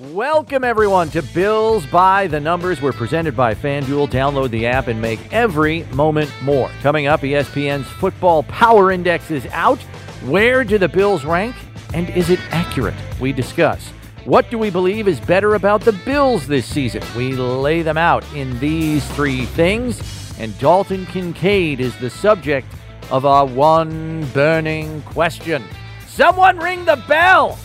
Welcome, 0.00 0.64
everyone, 0.64 1.10
to 1.10 1.20
Bills 1.20 1.84
by 1.84 2.26
the 2.26 2.40
Numbers. 2.40 2.80
We're 2.80 2.90
presented 2.90 3.36
by 3.36 3.54
FanDuel. 3.54 4.08
Download 4.08 4.48
the 4.48 4.66
app 4.66 4.86
and 4.86 4.98
make 4.98 5.20
every 5.30 5.84
moment 5.92 6.32
more. 6.40 6.70
Coming 6.80 7.06
up, 7.06 7.20
ESPN's 7.20 7.86
Football 7.86 8.44
Power 8.44 8.92
Index 8.92 9.30
is 9.30 9.44
out. 9.48 9.78
Where 10.24 10.64
do 10.64 10.78
the 10.78 10.88
Bills 10.88 11.26
rank? 11.26 11.54
And 11.92 12.08
is 12.16 12.30
it 12.30 12.40
accurate? 12.50 12.94
We 13.20 13.34
discuss. 13.34 13.88
What 14.24 14.50
do 14.50 14.56
we 14.56 14.70
believe 14.70 15.06
is 15.06 15.20
better 15.20 15.54
about 15.54 15.82
the 15.82 15.92
Bills 15.92 16.46
this 16.46 16.64
season? 16.64 17.02
We 17.14 17.34
lay 17.34 17.82
them 17.82 17.98
out 17.98 18.24
in 18.32 18.58
these 18.58 19.06
three 19.10 19.44
things. 19.44 20.00
And 20.40 20.58
Dalton 20.58 21.04
Kincaid 21.04 21.78
is 21.78 21.94
the 21.98 22.08
subject 22.08 22.68
of 23.10 23.26
our 23.26 23.44
one 23.44 24.24
burning 24.32 25.02
question. 25.02 25.62
Someone 26.06 26.56
ring 26.56 26.86
the 26.86 27.04
bell! 27.06 27.58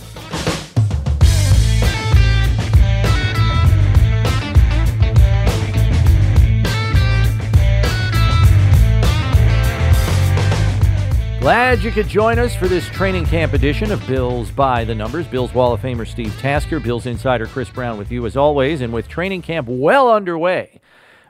Glad 11.45 11.83
you 11.83 11.91
could 11.91 12.07
join 12.07 12.39
us 12.39 12.55
for 12.55 12.67
this 12.67 12.89
training 12.89 13.27
camp 13.27 13.54
edition 13.54 13.91
of 13.91 14.07
Bills 14.07 14.49
by 14.49 14.83
the 14.83 14.95
Numbers. 14.95 15.27
Bills 15.27 15.54
Wall 15.54 15.73
of 15.73 15.79
Famer 15.79 16.07
Steve 16.07 16.35
Tasker, 16.39 16.79
Bills 16.79 17.05
insider 17.05 17.45
Chris 17.45 17.69
Brown 17.69 17.99
with 17.99 18.11
you 18.11 18.25
as 18.25 18.35
always. 18.35 18.81
And 18.81 18.91
with 18.91 19.07
training 19.07 19.43
camp 19.43 19.68
well 19.68 20.11
underway, 20.11 20.81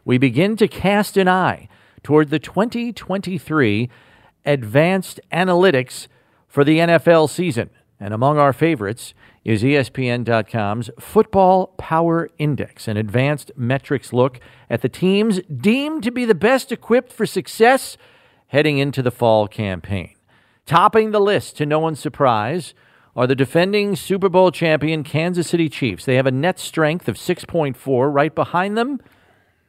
we 0.05 0.17
begin 0.17 0.55
to 0.55 0.69
cast 0.69 1.17
an 1.17 1.27
eye 1.27 1.67
toward 2.01 2.29
the 2.29 2.39
2023 2.39 3.89
advanced 4.45 5.19
analytics 5.33 6.07
for 6.47 6.63
the 6.63 6.77
NFL 6.77 7.29
season. 7.29 7.69
And 7.99 8.13
among 8.13 8.37
our 8.37 8.53
favorites 8.53 9.13
is 9.43 9.63
ESPN.com's 9.63 10.91
Football 10.97 11.73
Power 11.77 12.29
Index, 12.37 12.87
an 12.87 12.95
advanced 12.95 13.51
metrics 13.57 14.13
look 14.13 14.39
at 14.69 14.81
the 14.81 14.87
teams 14.87 15.41
deemed 15.53 16.03
to 16.03 16.11
be 16.11 16.23
the 16.23 16.33
best 16.33 16.71
equipped 16.71 17.11
for 17.11 17.25
success 17.25 17.97
heading 18.55 18.77
into 18.77 19.01
the 19.01 19.11
fall 19.11 19.49
campaign. 19.49 20.15
Topping 20.65 21.11
the 21.11 21.19
list, 21.19 21.57
to 21.57 21.65
no 21.65 21.77
one's 21.77 21.99
surprise, 21.99 22.73
are 23.13 23.27
the 23.27 23.35
defending 23.35 23.97
Super 23.97 24.29
Bowl 24.29 24.49
champion 24.49 25.03
Kansas 25.03 25.49
City 25.49 25.67
Chiefs. 25.67 26.05
They 26.05 26.15
have 26.15 26.25
a 26.25 26.31
net 26.31 26.57
strength 26.57 27.09
of 27.09 27.17
6.4. 27.17 28.13
Right 28.13 28.33
behind 28.33 28.77
them 28.77 29.01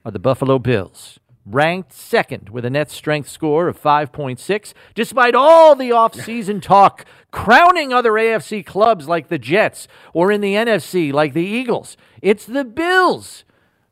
are 0.05 0.13
the 0.13 0.21
Buffalo 0.21 0.61
Bills, 0.61 1.19
ranked 1.45 1.93
second 1.93 2.51
with 2.51 2.65
a 2.65 2.71
net 2.71 2.89
strength 2.89 3.29
score 3.29 3.67
of 3.67 3.77
5.6, 3.77 4.73
despite 4.95 5.35
all 5.35 5.75
the 5.75 5.91
offseason 5.91 6.63
talk 6.63 7.05
crowning 7.33 7.93
other 7.93 8.13
AFC 8.13 8.65
clubs 8.65 9.09
like 9.09 9.27
the 9.27 9.37
Jets 9.37 9.89
or 10.13 10.31
in 10.31 10.41
the 10.41 10.55
NFC 10.55 11.13
like 11.13 11.33
the 11.33 11.43
Eagles. 11.43 11.97
It's 12.23 12.47
the 12.47 12.65
Bills 12.65 13.43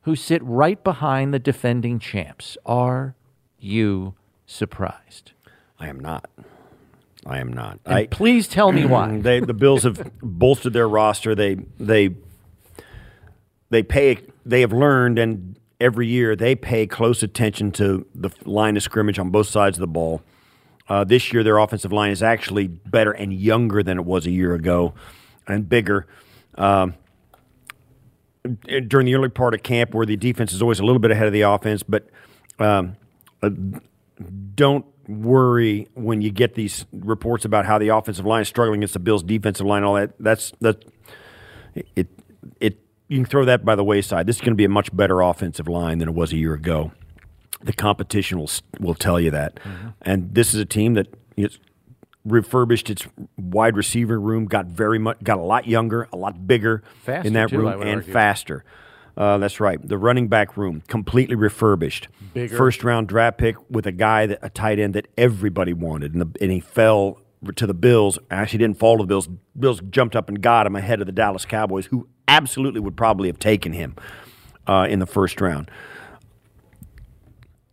who 0.03 0.15
sit 0.15 0.41
right 0.41 0.81
behind 0.85 1.33
the 1.33 1.39
defending 1.39 1.99
champs. 1.99 2.57
Are 2.65 3.17
you 3.59 4.15
surprised? 4.45 5.31
I 5.79 5.87
am 5.87 5.99
not. 5.99 6.29
I 7.25 7.39
am 7.39 7.51
not. 7.51 7.79
And 7.85 7.95
I, 7.95 8.07
please 8.07 8.47
tell 8.47 8.71
me 8.71 8.85
why. 8.85 9.17
they, 9.21 9.39
the 9.39 9.53
Bills 9.53 9.83
have 9.83 10.11
bolstered 10.21 10.73
their 10.73 10.87
roster. 10.87 11.35
They 11.35 11.55
they 11.79 12.15
they 13.69 13.83
pay. 13.83 14.19
They 14.45 14.61
have 14.61 14.71
learned, 14.71 15.17
and 15.17 15.59
every 15.79 16.07
year 16.07 16.35
they 16.35 16.55
pay 16.55 16.85
close 16.87 17.23
attention 17.23 17.71
to 17.73 18.05
the 18.13 18.29
line 18.45 18.77
of 18.77 18.83
scrimmage 18.83 19.19
on 19.19 19.31
both 19.31 19.47
sides 19.47 19.77
of 19.77 19.81
the 19.81 19.87
ball. 19.87 20.21
Uh, 20.87 21.03
this 21.03 21.33
year, 21.33 21.43
their 21.43 21.57
offensive 21.57 21.91
line 21.91 22.11
is 22.11 22.21
actually 22.21 22.67
better 22.67 23.11
and 23.11 23.33
younger 23.33 23.81
than 23.81 23.97
it 23.97 24.05
was 24.05 24.27
a 24.27 24.31
year 24.31 24.53
ago, 24.53 24.93
and 25.47 25.67
bigger. 25.67 26.05
Um, 26.55 26.93
during 28.87 29.07
the 29.07 29.15
early 29.15 29.29
part 29.29 29.55
of 29.55 29.63
camp, 29.63 29.95
where 29.95 30.05
the 30.05 30.15
defense 30.15 30.53
is 30.53 30.61
always 30.61 30.79
a 30.79 30.85
little 30.85 30.99
bit 30.99 31.09
ahead 31.09 31.25
of 31.25 31.33
the 31.33 31.41
offense, 31.41 31.81
but 31.81 32.07
um, 32.59 32.95
uh, 33.41 33.49
don't 34.55 34.85
worry 35.07 35.87
when 35.93 36.21
you 36.21 36.31
get 36.31 36.55
these 36.55 36.85
reports 36.91 37.45
about 37.45 37.65
how 37.65 37.77
the 37.77 37.89
offensive 37.89 38.25
line 38.25 38.41
is 38.41 38.47
struggling 38.47 38.79
against 38.79 38.93
the 38.93 38.99
Bills' 38.99 39.23
defensive 39.23 39.65
line. 39.65 39.83
All 39.83 39.95
that 39.95 40.13
that's 40.19 40.51
that 40.61 40.85
it 41.95 42.07
it 42.59 42.79
you 43.07 43.17
can 43.17 43.25
throw 43.25 43.45
that 43.45 43.63
by 43.63 43.75
the 43.75 43.83
wayside. 43.83 44.27
This 44.27 44.37
is 44.37 44.41
going 44.41 44.53
to 44.53 44.57
be 44.57 44.65
a 44.65 44.69
much 44.69 44.95
better 44.95 45.21
offensive 45.21 45.67
line 45.67 45.99
than 45.99 46.09
it 46.09 46.15
was 46.15 46.31
a 46.31 46.37
year 46.37 46.53
ago. 46.53 46.91
The 47.61 47.73
competition 47.73 48.39
will 48.39 48.49
will 48.79 48.95
tell 48.95 49.19
you 49.19 49.31
that, 49.31 49.55
mm-hmm. 49.55 49.89
and 50.01 50.33
this 50.33 50.53
is 50.53 50.59
a 50.59 50.65
team 50.65 50.93
that 50.95 51.07
is 51.35 51.59
refurbished 52.25 52.89
its 52.89 53.07
wide 53.37 53.77
receiver 53.77 54.19
room, 54.19 54.45
got 54.45 54.65
very 54.65 54.99
much 54.99 55.23
got 55.23 55.37
a 55.37 55.43
lot 55.43 55.67
younger, 55.67 56.07
a 56.11 56.17
lot 56.17 56.47
bigger 56.47 56.83
Faster, 57.03 57.27
in 57.27 57.33
that 57.33 57.49
too, 57.49 57.59
room, 57.59 57.81
and 57.81 57.95
argue. 57.97 58.13
faster. 58.13 58.65
Uh, 59.17 59.37
that's 59.37 59.59
right. 59.59 59.85
The 59.85 59.97
running 59.97 60.27
back 60.27 60.57
room 60.57 60.83
completely 60.87 61.35
refurbished. 61.35 62.09
Bigger. 62.33 62.57
First 62.57 62.83
round 62.83 63.07
draft 63.07 63.37
pick 63.37 63.55
with 63.69 63.85
a 63.87 63.91
guy 63.91 64.25
that 64.25 64.39
a 64.41 64.49
tight 64.49 64.77
end 64.79 64.93
that 64.95 65.07
everybody 65.17 65.73
wanted, 65.73 66.13
and, 66.13 66.21
the, 66.21 66.39
and 66.41 66.51
he 66.51 66.59
fell 66.59 67.21
to 67.55 67.65
the 67.65 67.73
Bills. 67.73 68.19
Actually, 68.29 68.59
didn't 68.59 68.77
fall 68.77 68.97
to 68.97 69.03
the 69.03 69.07
Bills. 69.07 69.29
Bills 69.57 69.81
jumped 69.89 70.15
up 70.15 70.27
and 70.27 70.41
got 70.41 70.67
him 70.67 70.75
ahead 70.75 70.99
of 70.99 71.05
the 71.05 71.13
Dallas 71.13 71.45
Cowboys, 71.45 71.85
who 71.87 72.07
absolutely 72.27 72.81
would 72.81 72.97
probably 72.97 73.29
have 73.29 73.39
taken 73.39 73.71
him 73.73 73.95
uh, 74.67 74.87
in 74.89 74.99
the 74.99 75.05
first 75.05 75.39
round. 75.39 75.69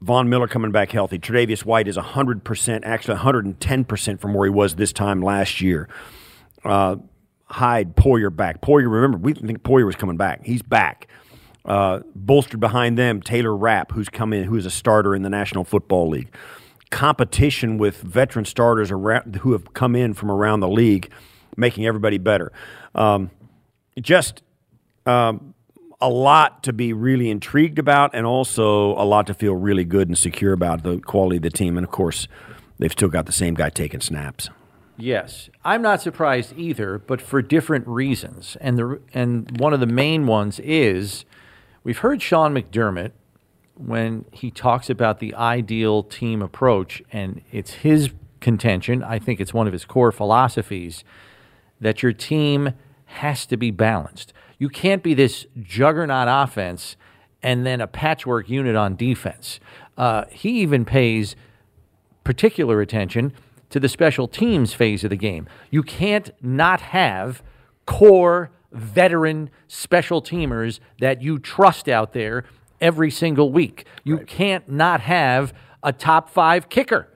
Von 0.00 0.28
Miller 0.28 0.48
coming 0.48 0.72
back 0.72 0.90
healthy. 0.90 1.18
Tre'Davious 1.18 1.64
White 1.64 1.86
is 1.86 1.96
100%, 1.96 2.80
actually 2.82 3.18
110% 3.18 4.20
from 4.20 4.34
where 4.34 4.46
he 4.46 4.50
was 4.50 4.74
this 4.74 4.92
time 4.92 5.22
last 5.22 5.60
year. 5.60 5.88
Uh, 6.64 6.96
Hyde, 7.46 7.94
Poyer 7.96 8.34
back. 8.34 8.60
Poyer, 8.60 8.90
remember, 8.90 9.18
we 9.18 9.32
didn't 9.32 9.46
think 9.46 9.62
Poyer 9.62 9.86
was 9.86 9.94
coming 9.94 10.16
back. 10.16 10.44
He's 10.44 10.62
back. 10.62 11.06
Uh, 11.64 12.00
bolstered 12.16 12.58
behind 12.58 12.98
them, 12.98 13.22
Taylor 13.22 13.56
Rapp, 13.56 13.92
who's 13.92 14.08
come 14.08 14.32
in, 14.32 14.44
who 14.44 14.56
is 14.56 14.66
a 14.66 14.70
starter 14.70 15.14
in 15.14 15.22
the 15.22 15.30
National 15.30 15.62
Football 15.62 16.08
League. 16.08 16.28
Competition 16.90 17.78
with 17.78 18.02
veteran 18.02 18.44
starters 18.44 18.90
around, 18.90 19.36
who 19.36 19.52
have 19.52 19.72
come 19.72 19.94
in 19.94 20.12
from 20.12 20.30
around 20.30 20.60
the 20.60 20.68
league, 20.68 21.10
making 21.56 21.86
everybody 21.86 22.18
better. 22.18 22.52
Um, 22.96 23.30
just 24.00 24.42
um, 25.06 25.54
a 26.00 26.08
lot 26.08 26.64
to 26.64 26.72
be 26.72 26.92
really 26.92 27.30
intrigued 27.30 27.78
about, 27.78 28.12
and 28.12 28.26
also 28.26 28.92
a 29.00 29.04
lot 29.04 29.28
to 29.28 29.34
feel 29.34 29.54
really 29.54 29.84
good 29.84 30.08
and 30.08 30.18
secure 30.18 30.52
about 30.52 30.82
the 30.82 30.98
quality 30.98 31.36
of 31.36 31.42
the 31.42 31.50
team. 31.50 31.78
And 31.78 31.84
of 31.84 31.92
course, 31.92 32.26
they've 32.78 32.92
still 32.92 33.08
got 33.08 33.26
the 33.26 33.32
same 33.32 33.54
guy 33.54 33.70
taking 33.70 34.00
snaps. 34.00 34.50
Yes, 34.96 35.48
I'm 35.64 35.80
not 35.80 36.02
surprised 36.02 36.54
either, 36.56 36.98
but 36.98 37.22
for 37.22 37.40
different 37.40 37.86
reasons. 37.86 38.56
And 38.60 38.78
the 38.78 39.00
and 39.14 39.60
one 39.60 39.72
of 39.72 39.80
the 39.80 39.86
main 39.86 40.26
ones 40.26 40.60
is 40.60 41.24
we've 41.84 41.98
heard 41.98 42.22
Sean 42.22 42.54
McDermott 42.54 43.12
when 43.74 44.24
he 44.32 44.50
talks 44.50 44.90
about 44.90 45.18
the 45.18 45.34
ideal 45.34 46.02
team 46.02 46.42
approach, 46.42 47.02
and 47.12 47.42
it's 47.50 47.72
his 47.74 48.10
contention. 48.40 49.02
I 49.02 49.18
think 49.18 49.40
it's 49.40 49.54
one 49.54 49.66
of 49.66 49.72
his 49.72 49.84
core 49.84 50.12
philosophies 50.12 51.04
that 51.80 52.02
your 52.02 52.12
team 52.12 52.72
has 53.06 53.46
to 53.46 53.56
be 53.56 53.70
balanced. 53.70 54.32
You 54.58 54.68
can't 54.68 55.02
be 55.02 55.14
this 55.14 55.46
juggernaut 55.60 56.28
offense 56.30 56.96
and 57.42 57.66
then 57.66 57.80
a 57.80 57.86
patchwork 57.86 58.48
unit 58.48 58.76
on 58.76 58.94
defense. 58.94 59.58
Uh, 59.96 60.24
he 60.30 60.60
even 60.60 60.84
pays 60.84 61.34
particular 62.24 62.80
attention 62.80 63.32
to 63.70 63.80
the 63.80 63.88
special 63.88 64.28
teams 64.28 64.74
phase 64.74 65.02
of 65.02 65.10
the 65.10 65.16
game. 65.16 65.48
You 65.70 65.82
can't 65.82 66.30
not 66.40 66.80
have 66.80 67.42
core 67.86 68.50
veteran 68.72 69.50
special 69.68 70.22
teamers 70.22 70.80
that 71.00 71.22
you 71.22 71.38
trust 71.38 71.88
out 71.88 72.12
there 72.12 72.44
every 72.80 73.10
single 73.10 73.52
week. 73.52 73.86
You 74.04 74.18
can't 74.18 74.68
not 74.68 75.00
have 75.00 75.52
a 75.82 75.92
top 75.92 76.28
five 76.28 76.68
kicker. 76.68 77.08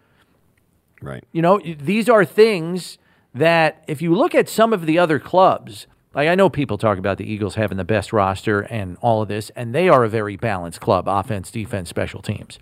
Right. 1.03 1.25
You 1.33 1.43
know, 1.43 1.59
these 1.59 2.09
are 2.09 2.25
things 2.25 2.99
that 3.35 3.85
if 3.87 4.01
you 4.01 4.15
look 4.15 4.35
at 4.35 4.49
some 4.49 4.73
of 4.73 4.87
the 4.87 4.99
other 4.99 5.19
clubs, 5.19 5.87
like 6.15 6.29
I 6.29 6.35
know 6.35 6.49
people 6.49 6.79
talk 6.79 6.97
about 6.97 7.19
the 7.19 7.31
Eagles 7.31 7.57
having 7.57 7.77
the 7.77 7.85
best 7.85 8.13
roster 8.13 8.61
and 8.63 8.97
all 9.03 9.21
of 9.21 9.29
this, 9.29 9.51
and 9.55 9.75
they 9.75 9.89
are 9.89 10.05
a 10.05 10.09
very 10.09 10.37
balanced 10.37 10.81
club 10.81 11.07
offense, 11.07 11.51
defense, 11.51 11.91
special 11.91 12.23
teams. 12.23 12.59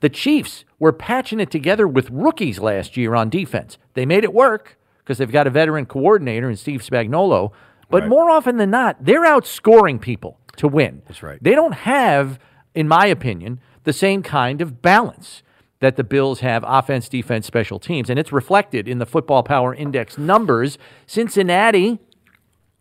The 0.00 0.10
Chiefs 0.10 0.64
were 0.78 0.92
patching 0.92 1.40
it 1.40 1.50
together 1.50 1.88
with 1.88 2.10
rookies 2.10 2.58
last 2.58 2.96
year 2.96 3.14
on 3.14 3.30
defense. 3.30 3.78
They 3.94 4.04
made 4.04 4.24
it 4.24 4.34
work 4.34 4.78
because 4.98 5.18
they've 5.18 5.32
got 5.32 5.46
a 5.46 5.50
veteran 5.50 5.86
coordinator 5.86 6.50
in 6.50 6.56
Steve 6.56 6.82
Spagnuolo, 6.82 7.52
but 7.90 8.02
Right. 8.02 8.08
more 8.08 8.30
often 8.30 8.56
than 8.56 8.70
not, 8.70 8.96
they're 9.04 9.24
outscoring 9.24 10.00
people 10.00 10.38
to 10.56 10.68
win. 10.68 11.02
That's 11.08 11.22
right. 11.22 11.38
They 11.42 11.54
don't 11.54 11.72
have, 11.74 12.38
in 12.74 12.86
my 12.88 13.06
opinion, 13.06 13.60
the 13.84 13.92
same 13.92 14.22
kind 14.22 14.60
of 14.60 14.80
balance 14.80 15.42
that 15.80 15.96
the 15.96 16.04
Bills 16.04 16.40
have 16.40 16.62
offense, 16.66 17.08
defense, 17.08 17.46
special 17.46 17.78
teams. 17.78 18.10
And 18.10 18.18
it's 18.18 18.32
reflected 18.32 18.86
in 18.86 18.98
the 18.98 19.06
Football 19.06 19.42
Power 19.42 19.74
Index 19.74 20.18
numbers. 20.18 20.78
Cincinnati 21.06 21.98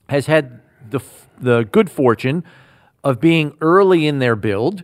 has 0.09 0.25
had 0.25 0.59
the, 0.89 0.99
the 1.39 1.63
good 1.71 1.89
fortune 1.89 2.43
of 3.03 3.21
being 3.21 3.55
early 3.61 4.05
in 4.05 4.19
their 4.19 4.35
build, 4.35 4.83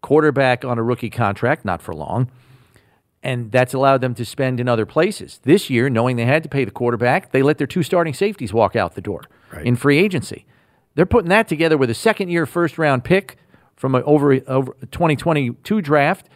quarterback 0.00 0.64
on 0.64 0.78
a 0.78 0.82
rookie 0.82 1.10
contract, 1.10 1.64
not 1.64 1.82
for 1.82 1.92
long. 1.92 2.30
And 3.20 3.50
that's 3.50 3.74
allowed 3.74 4.00
them 4.00 4.14
to 4.14 4.24
spend 4.24 4.60
in 4.60 4.68
other 4.68 4.86
places. 4.86 5.40
This 5.42 5.68
year, 5.68 5.90
knowing 5.90 6.14
they 6.14 6.24
had 6.24 6.44
to 6.44 6.48
pay 6.48 6.64
the 6.64 6.70
quarterback, 6.70 7.32
they 7.32 7.42
let 7.42 7.58
their 7.58 7.66
two 7.66 7.82
starting 7.82 8.14
safeties 8.14 8.52
walk 8.52 8.76
out 8.76 8.94
the 8.94 9.00
door 9.00 9.22
Right. 9.52 9.64
in 9.64 9.76
free 9.76 9.98
agency. 9.98 10.44
They're 10.94 11.06
putting 11.06 11.30
that 11.30 11.48
together 11.48 11.76
with 11.76 11.90
a 11.90 11.94
second 11.94 12.28
year 12.28 12.44
first 12.44 12.76
round 12.76 13.04
pick 13.04 13.36
from 13.76 13.94
a, 13.94 14.02
over 14.02 14.40
over 14.46 14.76
2022 14.90 15.80
draft, 15.80 16.28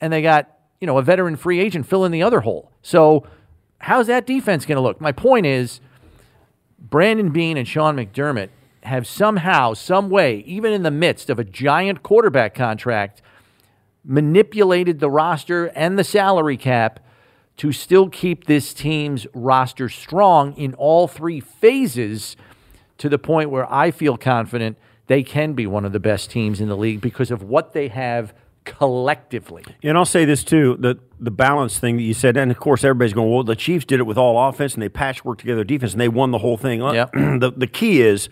and 0.00 0.12
they 0.12 0.22
got 0.22 0.50
you 0.80 0.86
know 0.86 0.98
a 0.98 1.02
veteran 1.02 1.36
free 1.36 1.60
agent 1.60 1.86
filling 1.86 2.12
the 2.12 2.22
other 2.22 2.40
hole. 2.40 2.70
So 2.82 3.26
how's 3.78 4.06
that 4.08 4.26
defense 4.26 4.66
going 4.66 4.76
to 4.76 4.82
look? 4.82 5.00
My 5.00 5.12
point 5.12 5.46
is, 5.46 5.80
Brandon 6.78 7.30
Beane 7.30 7.56
and 7.56 7.66
Sean 7.66 7.96
McDermott 7.96 8.50
have 8.82 9.06
somehow, 9.06 9.74
some 9.74 10.08
way, 10.08 10.38
even 10.46 10.72
in 10.72 10.82
the 10.82 10.90
midst 10.90 11.30
of 11.30 11.38
a 11.38 11.44
giant 11.44 12.02
quarterback 12.02 12.54
contract, 12.54 13.22
manipulated 14.04 15.00
the 15.00 15.10
roster 15.10 15.66
and 15.66 15.98
the 15.98 16.04
salary 16.04 16.56
cap 16.56 17.00
to 17.58 17.72
still 17.72 18.08
keep 18.08 18.44
this 18.44 18.72
team's 18.72 19.26
roster 19.34 19.88
strong 19.88 20.54
in 20.56 20.72
all 20.74 21.06
three 21.06 21.40
phases 21.40 22.36
to 23.00 23.08
the 23.08 23.18
point 23.18 23.50
where 23.50 23.70
I 23.72 23.90
feel 23.90 24.16
confident 24.16 24.76
they 25.06 25.22
can 25.22 25.54
be 25.54 25.66
one 25.66 25.84
of 25.84 25.92
the 25.92 25.98
best 25.98 26.30
teams 26.30 26.60
in 26.60 26.68
the 26.68 26.76
league 26.76 27.00
because 27.00 27.30
of 27.30 27.42
what 27.42 27.72
they 27.72 27.88
have 27.88 28.32
collectively. 28.64 29.64
And 29.82 29.96
I'll 29.96 30.04
say 30.04 30.26
this 30.26 30.44
too: 30.44 30.76
the 30.78 30.98
the 31.18 31.30
balance 31.30 31.78
thing 31.78 31.96
that 31.96 32.02
you 32.02 32.12
said, 32.12 32.36
and 32.36 32.50
of 32.50 32.58
course 32.60 32.84
everybody's 32.84 33.14
going, 33.14 33.32
well, 33.32 33.42
the 33.42 33.56
Chiefs 33.56 33.86
did 33.86 34.00
it 34.00 34.02
with 34.04 34.18
all 34.18 34.48
offense 34.48 34.74
and 34.74 34.82
they 34.82 34.88
patchworked 34.90 35.38
together 35.38 35.64
defense 35.64 35.92
and 35.92 36.00
they 36.00 36.08
won 36.08 36.30
the 36.30 36.38
whole 36.38 36.58
thing. 36.58 36.82
Uh, 36.82 36.92
yep. 36.92 37.12
the 37.14 37.52
the 37.56 37.66
key 37.66 38.02
is, 38.02 38.28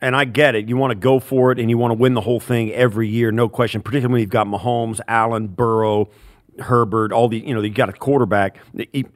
and 0.00 0.16
I 0.16 0.24
get 0.24 0.56
it, 0.56 0.68
you 0.68 0.76
want 0.76 0.90
to 0.90 0.96
go 0.96 1.20
for 1.20 1.52
it 1.52 1.60
and 1.60 1.70
you 1.70 1.78
want 1.78 1.92
to 1.92 1.98
win 1.98 2.14
the 2.14 2.22
whole 2.22 2.40
thing 2.40 2.72
every 2.72 3.08
year, 3.08 3.30
no 3.30 3.48
question. 3.48 3.82
Particularly 3.82 4.12
when 4.12 4.20
you've 4.20 4.30
got 4.30 4.48
Mahomes, 4.48 5.00
Allen, 5.08 5.48
Burrow. 5.48 6.10
Herbert, 6.58 7.12
all 7.12 7.28
the 7.28 7.38
you 7.38 7.52
know, 7.52 7.60
you 7.60 7.68
got 7.68 7.90
a 7.90 7.92
quarterback, 7.92 8.56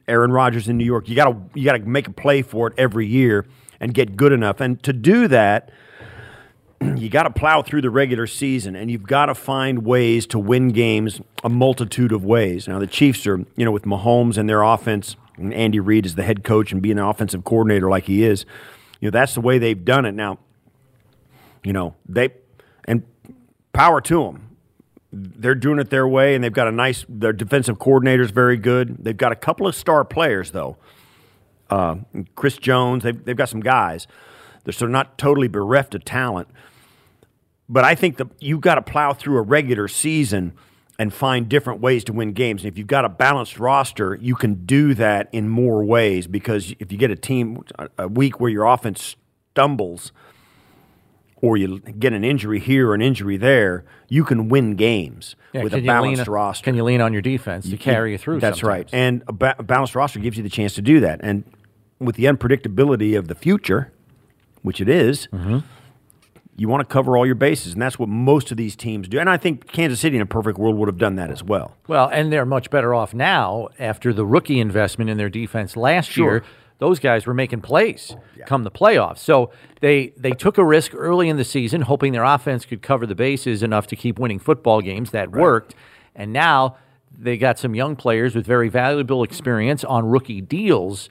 Aaron 0.07 0.31
Rodgers 0.31 0.67
in 0.67 0.77
New 0.77 0.85
York. 0.85 1.09
You 1.09 1.15
got 1.15 1.25
to 1.25 1.59
you 1.59 1.65
got 1.65 1.75
to 1.75 1.79
make 1.79 2.07
a 2.07 2.11
play 2.11 2.43
for 2.43 2.67
it 2.67 2.75
every 2.77 3.07
year 3.07 3.47
and 3.81 3.93
get 3.93 4.15
good 4.15 4.31
enough. 4.31 4.61
And 4.61 4.81
to 4.83 4.93
do 4.93 5.27
that, 5.27 5.71
you 6.95 7.09
got 7.09 7.23
to 7.23 7.31
plow 7.31 7.61
through 7.63 7.81
the 7.81 7.89
regular 7.89 8.27
season 8.27 8.75
and 8.75 8.89
you've 8.89 9.07
got 9.07 9.25
to 9.25 9.35
find 9.35 9.83
ways 9.83 10.25
to 10.27 10.39
win 10.39 10.69
games 10.69 11.19
a 11.43 11.49
multitude 11.49 12.13
of 12.13 12.23
ways. 12.23 12.67
Now, 12.67 12.79
the 12.79 12.87
Chiefs 12.87 13.27
are, 13.27 13.39
you 13.57 13.65
know, 13.65 13.71
with 13.71 13.83
Mahomes 13.83 14.37
and 14.37 14.47
their 14.47 14.61
offense, 14.61 15.17
and 15.35 15.53
Andy 15.53 15.79
Reid 15.79 16.05
is 16.05 16.15
the 16.15 16.23
head 16.23 16.43
coach 16.43 16.71
and 16.71 16.81
being 16.81 16.99
an 16.99 17.03
offensive 17.03 17.43
coordinator 17.43 17.89
like 17.89 18.05
he 18.05 18.23
is, 18.23 18.45
you 18.99 19.07
know, 19.07 19.11
that's 19.11 19.33
the 19.33 19.41
way 19.41 19.57
they've 19.57 19.83
done 19.83 20.05
it. 20.05 20.13
Now, 20.13 20.37
you 21.63 21.73
know, 21.73 21.95
they, 22.07 22.29
and 22.85 23.03
power 23.73 23.99
to 24.01 24.23
them. 24.23 24.47
They're 25.13 25.55
doing 25.55 25.79
it 25.79 25.89
their 25.89 26.07
way, 26.07 26.35
and 26.35 26.43
they've 26.43 26.53
got 26.53 26.67
a 26.67 26.71
nice, 26.71 27.05
their 27.09 27.33
defensive 27.33 27.79
coordinator 27.79 28.23
is 28.23 28.31
very 28.31 28.55
good. 28.55 29.03
They've 29.03 29.17
got 29.17 29.31
a 29.31 29.35
couple 29.35 29.67
of 29.67 29.75
star 29.75 30.05
players, 30.05 30.51
though. 30.51 30.77
Uh, 31.71 31.95
Chris 32.35 32.57
Jones, 32.57 33.03
they've, 33.03 33.25
they've 33.25 33.35
got 33.35 33.49
some 33.49 33.61
guys. 33.61 34.05
They're 34.63 34.73
sort 34.73 34.89
of 34.89 34.93
not 34.93 35.17
totally 35.17 35.47
bereft 35.47 35.95
of 35.95 36.05
talent 36.05 36.47
but 37.71 37.85
I 37.85 37.95
think 37.95 38.17
that 38.17 38.27
you've 38.39 38.59
got 38.59 38.75
to 38.75 38.81
plow 38.81 39.13
through 39.13 39.37
a 39.37 39.41
regular 39.41 39.87
season 39.87 40.53
and 40.99 41.13
find 41.13 41.47
different 41.47 41.79
ways 41.79 42.03
to 42.03 42.13
win 42.13 42.33
games. 42.33 42.63
And 42.63 42.71
if 42.71 42.77
you've 42.77 42.85
got 42.85 43.05
a 43.05 43.09
balanced 43.09 43.57
roster, 43.59 44.15
you 44.21 44.35
can 44.35 44.65
do 44.65 44.93
that 44.95 45.29
in 45.31 45.47
more 45.47 45.81
ways 45.83 46.27
because 46.27 46.75
if 46.79 46.91
you 46.91 46.97
get 46.97 47.11
a 47.11 47.15
team 47.15 47.63
a 47.97 48.09
week 48.09 48.41
where 48.41 48.51
your 48.51 48.65
offense 48.65 49.15
stumbles 49.53 50.11
or 51.37 51.55
you 51.55 51.79
get 51.79 52.11
an 52.11 52.25
injury 52.25 52.59
here 52.59 52.89
or 52.89 52.93
an 52.93 53.01
injury 53.01 53.37
there, 53.37 53.85
you 54.09 54.25
can 54.25 54.49
win 54.49 54.75
games 54.75 55.37
yeah, 55.53 55.63
with 55.63 55.73
a 55.73 55.79
balanced 55.79 56.27
lean, 56.27 56.33
roster. 56.33 56.65
Can 56.65 56.75
you 56.75 56.83
lean 56.83 56.99
on 56.99 57.13
your 57.13 57.21
defense 57.21 57.69
to 57.69 57.77
carry 57.77 58.11
you 58.11 58.17
through? 58.17 58.41
That's 58.41 58.59
sometimes. 58.59 58.67
right. 58.67 58.89
And 58.91 59.23
a, 59.29 59.33
ba- 59.33 59.55
a 59.57 59.63
balanced 59.63 59.95
roster 59.95 60.19
gives 60.19 60.35
you 60.35 60.43
the 60.43 60.49
chance 60.49 60.75
to 60.75 60.81
do 60.81 60.99
that. 60.99 61.21
And 61.23 61.45
with 62.01 62.15
the 62.15 62.25
unpredictability 62.25 63.17
of 63.17 63.27
the 63.27 63.35
future, 63.35 63.91
which 64.61 64.81
it 64.81 64.89
is, 64.89 65.27
mm-hmm 65.27 65.59
you 66.61 66.67
want 66.67 66.87
to 66.87 66.93
cover 66.93 67.17
all 67.17 67.25
your 67.25 67.33
bases, 67.33 67.73
and 67.73 67.81
that's 67.81 67.97
what 67.97 68.07
most 68.07 68.51
of 68.51 68.57
these 68.57 68.75
teams 68.75 69.07
do. 69.07 69.19
And 69.19 69.27
I 69.27 69.37
think 69.37 69.71
Kansas 69.71 69.99
City 69.99 70.15
in 70.15 70.21
a 70.21 70.27
perfect 70.27 70.59
world 70.59 70.75
would 70.77 70.87
have 70.87 70.99
done 70.99 71.15
that 71.15 71.31
as 71.31 71.43
well. 71.43 71.75
Well, 71.87 72.07
and 72.13 72.31
they're 72.31 72.45
much 72.45 72.69
better 72.69 72.93
off 72.93 73.15
now 73.15 73.69
after 73.79 74.13
the 74.13 74.25
rookie 74.25 74.59
investment 74.59 75.09
in 75.09 75.17
their 75.17 75.27
defense 75.27 75.75
last 75.75 76.11
sure. 76.11 76.31
year. 76.31 76.43
Those 76.77 76.99
guys 76.99 77.25
were 77.25 77.33
making 77.33 77.61
plays 77.61 78.15
yeah. 78.37 78.45
come 78.45 78.63
the 78.63 78.71
playoffs. 78.71 79.19
So 79.19 79.51
they 79.81 80.13
they 80.17 80.31
took 80.31 80.59
a 80.59 80.63
risk 80.63 80.93
early 80.93 81.29
in 81.29 81.37
the 81.37 81.43
season, 81.43 81.81
hoping 81.81 82.11
their 82.11 82.23
offense 82.23 82.65
could 82.65 82.83
cover 82.83 83.07
the 83.07 83.15
bases 83.15 83.63
enough 83.63 83.87
to 83.87 83.95
keep 83.95 84.19
winning 84.19 84.39
football 84.39 84.81
games. 84.81 85.11
That 85.11 85.31
right. 85.31 85.41
worked. 85.41 85.75
And 86.15 86.33
now 86.33 86.77
they 87.15 87.37
got 87.37 87.57
some 87.59 87.73
young 87.73 87.95
players 87.95 88.35
with 88.35 88.45
very 88.45 88.69
valuable 88.69 89.23
experience 89.23 89.83
on 89.83 90.05
rookie 90.05 90.41
deals 90.41 91.09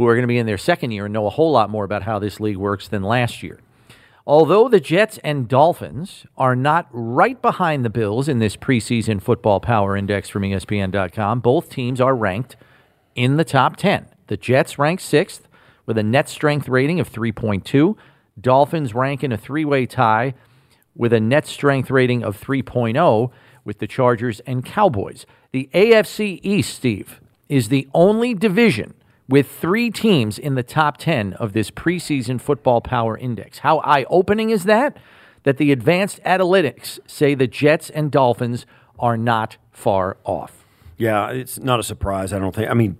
who 0.00 0.08
are 0.08 0.14
going 0.14 0.22
to 0.22 0.28
be 0.28 0.38
in 0.38 0.46
their 0.46 0.56
second 0.56 0.92
year 0.92 1.04
and 1.04 1.12
know 1.12 1.26
a 1.26 1.30
whole 1.30 1.52
lot 1.52 1.68
more 1.68 1.84
about 1.84 2.04
how 2.04 2.18
this 2.18 2.40
league 2.40 2.56
works 2.56 2.88
than 2.88 3.02
last 3.02 3.42
year. 3.42 3.60
Although 4.26 4.66
the 4.66 4.80
Jets 4.80 5.18
and 5.22 5.46
Dolphins 5.46 6.24
are 6.38 6.56
not 6.56 6.88
right 6.90 7.40
behind 7.42 7.84
the 7.84 7.90
Bills 7.90 8.26
in 8.26 8.38
this 8.38 8.56
preseason 8.56 9.20
football 9.20 9.60
power 9.60 9.94
index 9.94 10.30
from 10.30 10.42
ESPN.com, 10.42 11.40
both 11.40 11.68
teams 11.68 12.00
are 12.00 12.16
ranked 12.16 12.56
in 13.14 13.36
the 13.36 13.44
top 13.44 13.76
10. 13.76 14.06
The 14.28 14.38
Jets 14.38 14.78
rank 14.78 15.00
sixth 15.00 15.46
with 15.84 15.98
a 15.98 16.02
net 16.02 16.30
strength 16.30 16.66
rating 16.66 16.98
of 16.98 17.12
3.2. 17.12 17.94
Dolphins 18.40 18.94
rank 18.94 19.22
in 19.22 19.32
a 19.32 19.36
three 19.36 19.66
way 19.66 19.84
tie 19.84 20.32
with 20.96 21.12
a 21.12 21.20
net 21.20 21.46
strength 21.46 21.90
rating 21.90 22.22
of 22.22 22.40
3.0 22.40 23.30
with 23.66 23.80
the 23.80 23.86
Chargers 23.86 24.40
and 24.46 24.64
Cowboys. 24.64 25.26
The 25.52 25.68
AFC 25.74 26.40
East, 26.42 26.74
Steve, 26.74 27.20
is 27.50 27.68
the 27.68 27.86
only 27.92 28.32
division 28.32 28.94
with 29.30 29.48
three 29.48 29.90
teams 29.90 30.38
in 30.40 30.56
the 30.56 30.62
top 30.64 30.96
10 30.96 31.34
of 31.34 31.52
this 31.52 31.70
preseason 31.70 32.40
football 32.40 32.80
power 32.80 33.16
index. 33.16 33.60
How 33.60 33.78
eye 33.78 34.04
opening 34.10 34.50
is 34.50 34.64
that? 34.64 34.96
That 35.44 35.56
the 35.56 35.70
advanced 35.70 36.20
analytics 36.26 36.98
say 37.06 37.34
the 37.34 37.46
Jets 37.46 37.88
and 37.90 38.10
Dolphins 38.10 38.66
are 38.98 39.16
not 39.16 39.56
far 39.70 40.16
off. 40.24 40.66
Yeah, 40.98 41.30
it's 41.30 41.60
not 41.60 41.78
a 41.78 41.84
surprise, 41.84 42.32
I 42.32 42.40
don't 42.40 42.54
think. 42.54 42.68
I 42.68 42.74
mean, 42.74 42.98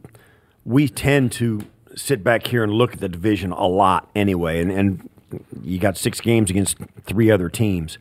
we 0.65 0.89
tend 0.89 1.33
to 1.33 1.67
sit 1.97 2.23
back 2.23 2.47
here 2.47 2.63
and 2.63 2.73
look 2.73 2.95
at 2.95 3.01
the 3.01 3.09
division 3.09 3.51
a 3.51 3.67
lot 3.67 4.09
anyway, 4.15 4.63
and, 4.63 4.71
and 4.71 5.11
you 5.63 5.81
got 5.81 5.99
six 5.99 6.21
games 6.21 6.49
against 6.49 6.79
three 7.05 7.31
other 7.31 7.49
teams. 7.49 7.99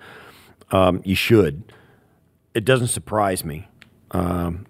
Um, 0.72 1.02
you 1.04 1.16
should. 1.16 1.74
It 2.54 2.64
doesn't 2.64 2.88
surprise 2.88 3.44
me. 3.44 3.68
Um, 4.12 4.68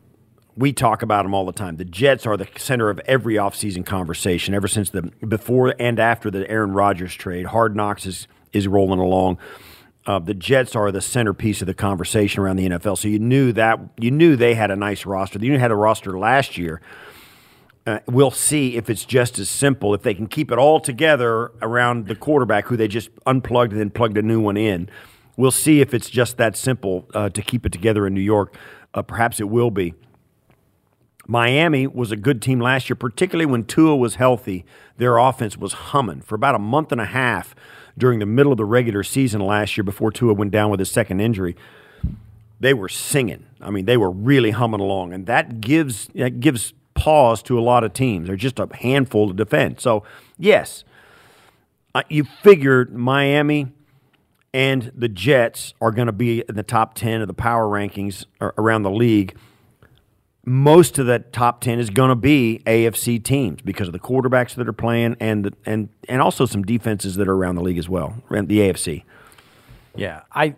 we 0.59 0.73
talk 0.73 1.01
about 1.01 1.23
them 1.23 1.33
all 1.33 1.45
the 1.45 1.53
time. 1.53 1.77
The 1.77 1.85
Jets 1.85 2.25
are 2.25 2.35
the 2.35 2.47
center 2.57 2.89
of 2.89 3.00
every 3.06 3.35
offseason 3.35 3.85
conversation 3.85 4.53
ever 4.53 4.67
since 4.67 4.89
the 4.89 5.03
before 5.25 5.73
and 5.79 6.00
after 6.00 6.29
the 6.29 6.50
Aaron 6.51 6.73
Rodgers 6.73 7.15
trade. 7.15 7.47
Hard 7.47 7.75
Knocks 7.77 8.06
is 8.06 8.27
is 8.51 8.67
rolling 8.67 9.00
along. 9.00 9.38
Uh, 10.06 10.19
the 10.19 10.33
Jets 10.33 10.75
are 10.75 10.92
the 10.92 11.01
centerpiece 11.01 11.61
of 11.61 11.68
the 11.68 11.73
conversation 11.73 12.42
around 12.42 12.57
the 12.57 12.68
NFL. 12.68 12.97
So 12.97 13.07
you 13.07 13.19
knew 13.19 13.54
that 13.54 13.80
you 13.97 14.11
knew 14.11 14.35
they 14.35 14.54
had 14.54 14.69
a 14.69 14.75
nice 14.75 15.06
roster. 15.06 15.39
You 15.39 15.57
had 15.57 15.71
a 15.71 15.75
roster 15.75 16.19
last 16.19 16.57
year. 16.57 16.81
Uh, 17.87 17.99
we'll 18.07 18.30
see 18.30 18.75
if 18.75 18.89
it's 18.89 19.06
just 19.06 19.39
as 19.39 19.49
simple 19.49 19.94
if 19.94 20.04
they 20.04 20.13
can 20.13 20.28
keep 20.28 20.51
it 20.51 20.57
all 20.57 20.81
together 20.81 21.54
around 21.61 22.07
the 22.07 22.16
quarterback 22.16 22.66
who 22.66 22.75
they 22.75 22.87
just 22.87 23.09
unplugged 23.25 23.71
and 23.71 23.80
then 23.80 23.89
plugged 23.89 24.18
a 24.18 24.21
new 24.21 24.42
one 24.42 24.57
in. 24.57 24.89
We'll 25.37 25.51
see 25.51 25.80
if 25.80 25.94
it's 25.94 26.09
just 26.09 26.35
that 26.35 26.57
simple 26.57 27.07
uh, 27.13 27.30
to 27.30 27.42
keep 27.42 27.66
it 27.66 27.71
together 27.71 28.06
in 28.06 28.13
New 28.13 28.19
York. 28.19 28.57
Uh, 28.94 29.01
perhaps 29.04 29.39
it 29.39 29.47
will 29.47 29.71
be. 29.71 29.94
Miami 31.30 31.86
was 31.86 32.12
a 32.12 32.16
good 32.16 32.42
team 32.42 32.59
last 32.59 32.90
year, 32.90 32.95
particularly 32.95 33.45
when 33.45 33.64
Tua 33.64 33.95
was 33.95 34.16
healthy. 34.16 34.66
Their 34.98 35.19
offense 35.19 35.56
was 35.56 35.74
humming 35.74 36.21
for 36.21 36.33
about 36.33 36.56
a 36.56 36.59
month 36.59 36.92
and 36.92 37.00
a 37.00 37.06
half 37.06 37.54
during 37.95 38.18
the 38.18 38.26
middle 38.26 38.52
of 38.52 38.57
the 38.57 38.66
regular 38.66 39.04
season 39.04 39.40
last 39.40 39.78
year 39.78 39.83
before 39.83 40.12
Tua 40.12 40.33
went 40.33 40.50
down 40.50 40.71
with 40.71 40.80
his 40.80 40.90
second 40.90 41.19
injury. 41.19 41.56
They 42.59 42.74
were 42.74 42.90
singing. 42.90 43.45
I 43.62 43.69
mean, 43.69 43.86
they 43.86 43.95
were 43.95 44.09
really 44.09 44.50
humming 44.50 44.80
along, 44.80 45.14
and 45.14 45.28
that 45.28 45.62
gives 45.62 46.07
that 46.16 46.40
gives 46.40 46.74
pause 46.95 47.44
to 47.44 47.59
a 47.59 47.62
lot 47.62 47.83
of 47.83 47.94
teams. 47.94 48.26
They're 48.26 48.36
just 48.36 48.57
a 48.57 48.68
handful 48.78 49.28
to 49.28 49.33
defend. 49.36 49.80
So, 49.80 50.04
yes, 50.40 50.83
uh, 51.94 52.02
you 52.09 52.24
figured 52.24 52.92
Miami 52.95 53.68
and 54.52 54.92
the 54.95 55.07
Jets 55.07 55.76
are 55.80 55.92
going 55.92 56.07
to 56.07 56.12
be 56.12 56.44
in 56.50 56.56
the 56.56 56.64
top 56.64 56.95
10 56.95 57.21
of 57.21 57.28
the 57.28 57.36
power 57.36 57.68
rankings 57.68 58.26
around 58.42 58.81
the 58.81 58.90
league 58.90 59.38
most 60.49 60.97
of 60.97 61.06
that 61.06 61.31
top 61.31 61.61
10 61.61 61.77
is 61.79 61.91
going 61.91 62.09
to 62.09 62.15
be 62.15 62.59
AFC 62.65 63.23
teams 63.23 63.61
because 63.61 63.87
of 63.87 63.94
the 63.94 63.99
quarterbacks 63.99 64.56
that 64.56 64.68
are 64.68 64.73
playing 64.73 65.15
and 65.19 65.45
the, 65.45 65.53
and 65.63 65.89
and 66.07 66.23
also 66.23 66.47
some 66.47 66.63
defenses 66.63 67.18
that 67.18 67.27
are 67.27 67.35
around 67.35 67.53
the 67.53 67.61
league 67.61 67.77
as 67.77 67.87
well, 67.87 68.15
around 68.31 68.47
the 68.47 68.57
AFC. 68.57 69.03
Yeah, 69.95 70.21
I 70.31 70.56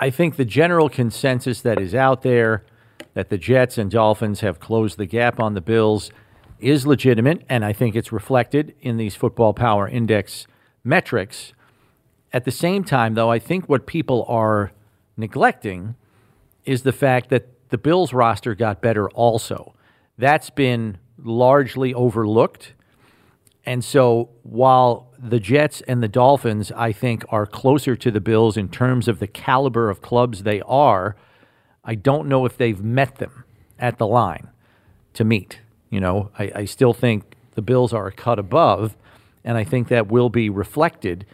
I 0.00 0.10
think 0.10 0.34
the 0.34 0.44
general 0.44 0.88
consensus 0.88 1.60
that 1.60 1.80
is 1.80 1.94
out 1.94 2.22
there 2.22 2.64
that 3.14 3.28
the 3.28 3.38
Jets 3.38 3.78
and 3.78 3.88
Dolphins 3.88 4.40
have 4.40 4.58
closed 4.58 4.98
the 4.98 5.06
gap 5.06 5.38
on 5.38 5.54
the 5.54 5.60
Bills 5.60 6.10
is 6.58 6.84
legitimate 6.84 7.44
and 7.48 7.64
I 7.64 7.72
think 7.72 7.94
it's 7.94 8.10
reflected 8.10 8.74
in 8.80 8.96
these 8.96 9.14
football 9.14 9.54
power 9.54 9.86
index 9.86 10.48
metrics. 10.82 11.52
At 12.32 12.44
the 12.44 12.50
same 12.50 12.82
time 12.82 13.14
though, 13.14 13.30
I 13.30 13.38
think 13.38 13.68
what 13.68 13.86
people 13.86 14.24
are 14.26 14.72
neglecting 15.16 15.94
is 16.64 16.82
the 16.82 16.92
fact 16.92 17.30
that 17.30 17.46
the 17.70 17.78
Bills 17.78 18.12
roster 18.12 18.54
got 18.54 18.80
better 18.80 19.08
also. 19.10 19.74
That's 20.16 20.50
been 20.50 20.98
largely 21.16 21.94
overlooked. 21.94 22.74
And 23.64 23.84
so 23.84 24.30
while 24.42 25.12
the 25.18 25.40
Jets 25.40 25.82
and 25.82 26.02
the 26.02 26.08
Dolphins, 26.08 26.72
I 26.72 26.92
think, 26.92 27.24
are 27.28 27.46
closer 27.46 27.96
to 27.96 28.10
the 28.10 28.20
Bills 28.20 28.56
in 28.56 28.68
terms 28.68 29.08
of 29.08 29.18
the 29.18 29.26
caliber 29.26 29.90
of 29.90 30.00
clubs 30.00 30.42
they 30.42 30.62
are, 30.62 31.16
I 31.84 31.94
don't 31.94 32.28
know 32.28 32.46
if 32.46 32.56
they've 32.56 32.82
met 32.82 33.16
them 33.16 33.44
at 33.78 33.98
the 33.98 34.06
line 34.06 34.48
to 35.14 35.24
meet. 35.24 35.60
You 35.90 36.00
know, 36.00 36.30
I, 36.38 36.52
I 36.54 36.64
still 36.64 36.92
think 36.92 37.34
the 37.54 37.62
Bills 37.62 37.92
are 37.92 38.06
a 38.06 38.12
cut 38.12 38.38
above, 38.38 38.96
and 39.44 39.56
I 39.58 39.64
think 39.64 39.88
that 39.88 40.08
will 40.08 40.30
be 40.30 40.48
reflected 40.48 41.26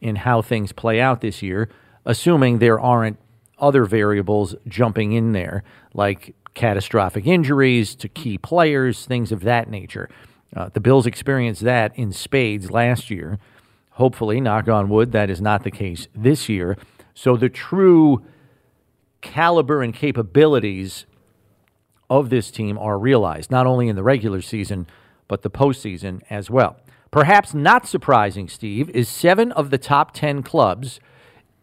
in 0.00 0.16
how 0.16 0.42
things 0.42 0.72
play 0.72 1.00
out 1.00 1.20
this 1.20 1.42
year, 1.42 1.68
assuming 2.04 2.58
there 2.58 2.80
aren't 2.80 3.18
other 3.60 3.84
variables 3.84 4.54
jumping 4.66 5.12
in 5.12 5.32
there, 5.32 5.62
like 5.94 6.34
catastrophic 6.54 7.26
injuries 7.26 7.94
to 7.96 8.08
key 8.08 8.38
players, 8.38 9.06
things 9.06 9.32
of 9.32 9.42
that 9.42 9.70
nature. 9.70 10.08
Uh, 10.56 10.68
the 10.72 10.80
Bills 10.80 11.06
experienced 11.06 11.62
that 11.62 11.96
in 11.96 12.12
spades 12.12 12.70
last 12.70 13.10
year. 13.10 13.38
Hopefully, 13.92 14.40
knock 14.40 14.68
on 14.68 14.88
wood, 14.88 15.12
that 15.12 15.30
is 15.30 15.40
not 15.40 15.64
the 15.64 15.70
case 15.70 16.08
this 16.14 16.48
year. 16.48 16.76
So 17.14 17.36
the 17.36 17.48
true 17.48 18.24
caliber 19.20 19.82
and 19.82 19.92
capabilities 19.92 21.06
of 22.08 22.30
this 22.30 22.50
team 22.50 22.78
are 22.78 22.98
realized, 22.98 23.50
not 23.50 23.66
only 23.66 23.88
in 23.88 23.96
the 23.96 24.02
regular 24.02 24.40
season, 24.40 24.86
but 25.26 25.42
the 25.42 25.50
postseason 25.50 26.22
as 26.30 26.50
well. 26.50 26.76
Perhaps 27.10 27.54
not 27.54 27.86
surprising, 27.86 28.48
Steve, 28.48 28.90
is 28.90 29.08
seven 29.08 29.52
of 29.52 29.70
the 29.70 29.78
top 29.78 30.12
10 30.12 30.42
clubs 30.42 31.00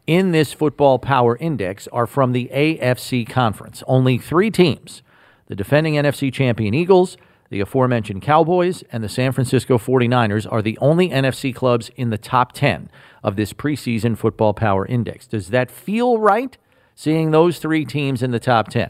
in 0.08 0.32
this 0.32 0.54
football 0.54 1.00
power 1.00 1.38
index 1.38 1.88
are 1.92 2.08
from 2.08 2.32
the 2.32 2.50
AFC 2.54 3.28
conference. 3.28 3.84
Only 3.88 4.18
three 4.18 4.52
teams 4.52 5.02
the 5.48 5.56
defending 5.56 5.94
NFC 5.94 6.34
champion 6.34 6.74
Eagles, 6.74 7.18
the 7.52 7.60
aforementioned 7.60 8.24
Cowboys, 8.24 8.84
and 8.92 9.04
the 9.04 9.10
San 9.10 9.32
Francisco 9.32 9.78
49ers 9.78 10.52
are 10.52 10.64
the 10.64 10.78
only 10.80 11.10
NFC 11.10 11.54
clubs 11.54 11.92
in 11.96 12.10
the 12.10 12.18
top 12.18 12.54
10 12.54 12.90
of 13.24 13.36
this 13.36 13.54
preseason 13.54 14.18
football 14.18 14.56
power 14.56 14.88
index. 14.88 15.28
Does 15.28 15.50
that 15.50 15.70
feel 15.70 16.18
right, 16.18 16.58
seeing 16.96 17.30
those 17.30 17.60
three 17.60 17.86
teams 17.86 18.24
in 18.24 18.32
the 18.32 18.40
top 18.40 18.70
10? 18.70 18.90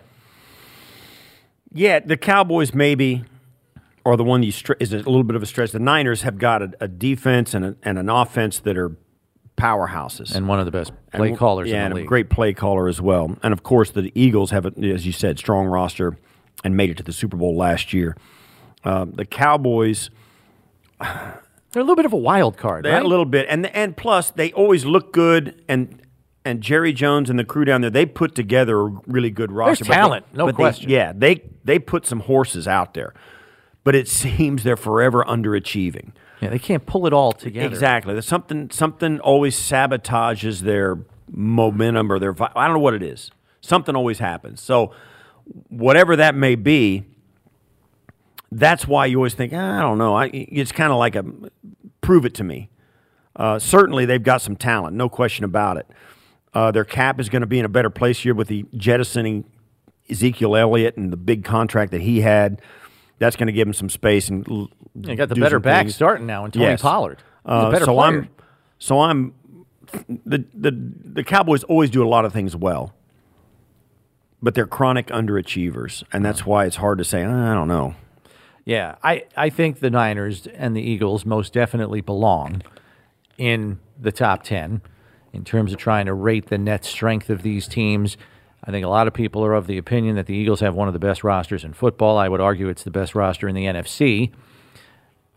Yeah, 1.74 2.00
the 2.00 2.16
Cowboys 2.16 2.74
maybe 2.74 3.26
are 4.06 4.16
the 4.16 4.24
one 4.24 4.44
you 4.44 4.54
str- 4.54 4.74
is 4.80 4.94
a 4.94 4.98
little 4.98 5.24
bit 5.24 5.36
of 5.36 5.44
a 5.44 5.46
stretch. 5.46 5.72
The 5.72 5.80
Niners 5.80 6.22
have 6.22 6.38
got 6.38 6.62
a, 6.62 6.72
a 6.80 6.88
defense 6.88 7.54
and, 7.54 7.66
a, 7.66 7.76
and 7.84 7.98
an 7.98 8.08
offense 8.08 8.60
that 8.60 8.78
are 8.78 8.96
powerhouses 9.58 10.36
and 10.36 10.48
one 10.48 10.60
of 10.60 10.66
the 10.66 10.72
best 10.72 10.92
play 11.14 11.30
and, 11.30 11.38
callers. 11.38 11.70
Yeah, 11.70 11.78
in 11.78 11.84
and 11.86 11.94
a 11.94 11.96
league. 11.98 12.08
great 12.08 12.30
play 12.30 12.54
caller 12.54 12.88
as 12.88 13.00
well. 13.02 13.38
And 13.44 13.54
of 13.54 13.64
course, 13.64 13.92
the 13.92 14.12
Eagles 14.16 14.52
have, 14.52 14.66
a, 14.66 14.72
as 14.94 15.06
you 15.06 15.12
said, 15.12 15.40
strong 15.40 15.68
roster 15.68 16.18
and 16.64 16.76
made 16.76 16.90
it 16.90 16.98
to 16.98 17.04
the 17.04 17.14
Super 17.14 17.38
Bowl 17.38 17.56
last 17.56 17.94
year. 17.94 18.18
Uh, 18.84 19.06
the 19.12 19.26
Cowboys, 19.26 20.10
they're 21.00 21.42
a 21.76 21.80
little 21.80 21.96
bit 21.96 22.06
of 22.06 22.14
a 22.14 22.18
wild 22.18 22.58
card, 22.58 22.86
right? 22.86 23.02
a 23.04 23.08
little 23.08 23.26
bit, 23.26 23.46
and 23.50 23.66
and 23.68 23.98
plus 23.98 24.32
they 24.32 24.52
always 24.54 24.86
look 24.86 25.12
good 25.14 25.62
and. 25.68 26.02
And 26.48 26.62
Jerry 26.62 26.94
Jones 26.94 27.32
and 27.32 27.40
the 27.40 27.44
crew 27.44 27.66
down 27.66 27.82
there, 27.82 27.90
they 27.90 28.06
put 28.06 28.36
together 28.36 28.80
a 28.82 28.86
really 29.08 29.32
good 29.32 29.52
roster. 29.52 29.84
but 29.84 29.90
they- 29.90 29.96
talent, 29.96 30.26
no 30.32 30.46
but 30.46 30.52
they- 30.52 30.56
question. 30.62 30.90
yeah, 30.92 31.12
they 31.12 31.42
they 31.64 31.80
put 31.80 32.06
some 32.06 32.20
horses 32.20 32.68
out 32.68 32.94
there, 32.94 33.16
but 33.84 33.96
it 33.96 34.08
seems 34.22 34.62
they're 34.64 34.78
forever 34.78 35.24
underachieving. 35.28 36.12
Yeah, 36.42 36.50
they 36.50 36.60
can't 36.60 36.86
pull 36.86 37.08
it 37.08 37.14
all 37.14 37.32
together. 37.32 37.68
Exactly. 37.68 38.14
There's 38.14 38.28
something 38.28 38.70
something 38.72 39.20
always 39.20 39.56
sabotages 39.56 40.62
their 40.62 41.00
momentum 41.32 42.12
or 42.12 42.20
their 42.20 42.36
I 42.56 42.66
don't 42.68 42.76
know 42.76 42.80
what 42.80 42.94
it 42.94 43.04
is. 43.04 43.32
Something 43.62 43.96
always 43.96 44.20
happens. 44.20 44.62
So 44.62 44.94
whatever 45.70 46.16
that 46.16 46.36
may 46.36 46.56
be, 46.56 47.06
that's 48.52 48.88
why 48.88 49.06
you 49.08 49.18
always 49.18 49.34
think, 49.34 49.54
"Ah, 49.54 49.80
I 49.80 49.82
don't 49.82 49.98
know. 49.98 50.16
I, 50.16 50.26
it's 50.34 50.72
kind 50.72 50.92
of 50.92 51.00
like 51.00 51.16
a 51.16 51.26
prove 52.02 52.26
it 52.26 52.34
to 52.36 52.44
me. 52.44 52.70
Uh, 53.36 53.60
certainly, 53.60 54.06
they've 54.06 54.24
got 54.24 54.42
some 54.42 54.56
talent, 54.56 54.96
no 54.96 55.10
question 55.10 55.44
about 55.44 55.78
it. 55.78 55.88
Uh, 56.54 56.72
their 56.72 56.86
cap 56.86 57.20
is 57.20 57.28
going 57.28 57.42
to 57.42 57.48
be 57.48 57.60
in 57.60 57.66
a 57.66 57.70
better 57.70 57.90
place 57.90 58.20
here 58.20 58.34
with 58.34 58.48
the 58.48 58.66
jettisoning 58.78 59.44
Ezekiel 60.10 60.56
Elliott 60.56 60.96
and 60.96 61.12
the 61.12 61.18
big 61.18 61.44
contract 61.44 61.92
that 61.92 62.02
he 62.02 62.22
had. 62.22 62.62
That's 63.20 63.36
going 63.36 63.48
to 63.48 63.54
give 63.54 63.68
him 63.68 63.74
some 63.74 63.90
space 63.90 64.28
and 64.30 64.46
l- 64.50 64.70
They 64.96 65.16
got 65.16 65.30
the 65.30 65.36
better 65.36 65.60
back 65.60 65.84
things. 65.86 65.96
starting 65.96 66.26
now 66.28 66.44
in 66.46 66.52
Tony 66.52 66.66
Yes. 66.66 66.82
Pollard. 66.82 67.20
Uh, 67.46 67.66
a 67.68 67.72
better 67.72 67.86
so 67.86 67.94
player. 67.96 68.08
I'm, 68.20 68.30
so 68.80 69.00
I'm, 69.02 69.34
the, 70.26 70.44
the 70.54 70.72
the 70.72 71.24
Cowboys 71.24 71.64
always 71.66 71.90
do 71.90 72.04
a 72.04 72.10
lot 72.10 72.26
of 72.26 72.34
things 72.34 72.56
well, 72.56 72.94
but 74.42 74.54
they're 74.56 74.66
chronic 74.68 75.08
underachievers, 75.08 76.04
and 76.12 76.26
that's 76.26 76.46
why 76.46 76.66
it's 76.66 76.76
hard 76.78 76.98
to 76.98 77.04
say. 77.04 77.24
"Ah, 77.24 77.52
I 77.52 77.54
don't 77.54 77.68
know. 77.68 77.96
Yeah, 78.66 78.96
I, 79.04 79.26
I 79.38 79.50
think 79.52 79.80
the 79.80 79.92
Niners 79.92 80.48
and 80.48 80.76
the 80.76 80.82
Eagles 80.82 81.24
most 81.26 81.54
definitely 81.54 82.02
belong 82.02 82.64
in 83.38 83.80
the 84.00 84.12
top 84.12 84.42
10 84.42 84.82
in 85.34 85.44
terms 85.44 85.72
of 85.72 85.78
trying 85.78 86.08
to 86.08 86.14
rate 86.16 86.48
the 86.48 86.58
net 86.58 86.84
strength 86.84 87.30
of 87.30 87.44
these 87.44 87.68
teams. 87.68 88.18
I 88.68 88.72
think 88.72 88.86
a 88.86 88.90
lot 88.90 89.08
of 89.08 89.14
people 89.14 89.46
are 89.46 89.54
of 89.54 89.68
the 89.68 89.78
opinion 89.78 90.16
that 90.16 90.26
the 90.26 90.34
Eagles 90.34 90.60
have 90.62 90.76
one 90.76 90.88
of 90.88 90.94
the 90.94 91.00
best 91.00 91.24
rosters 91.24 91.64
in 91.64 91.74
football. 91.74 92.18
I 92.18 92.28
would 92.28 92.42
argue 92.42 92.68
it's 92.68 92.84
the 92.84 92.92
best 92.92 93.14
roster 93.14 93.48
in 93.48 93.56
the 93.56 93.66
NFC. 93.66 94.32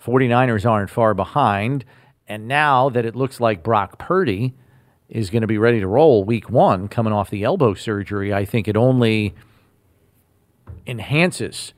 49ers 0.05 0.69
aren't 0.69 0.91
far 0.91 1.13
behind. 1.15 1.85
And 2.27 2.49
now 2.49 2.89
that 2.89 3.05
it 3.05 3.15
looks 3.15 3.41
like 3.41 3.63
Brock 3.63 3.99
Purdy 3.99 4.55
is 5.09 5.31
going 5.31 5.41
to 5.43 5.47
be 5.47 5.59
ready 5.59 5.81
to 5.81 5.87
roll 5.87 6.25
week 6.25 6.51
one, 6.51 6.89
coming 6.89 7.13
off 7.13 7.31
the 7.31 7.45
elbow 7.45 7.75
surgery, 7.75 8.33
I 8.33 8.45
think 8.45 8.69
it 8.69 8.77
only 8.77 9.35
enhances 10.87 11.73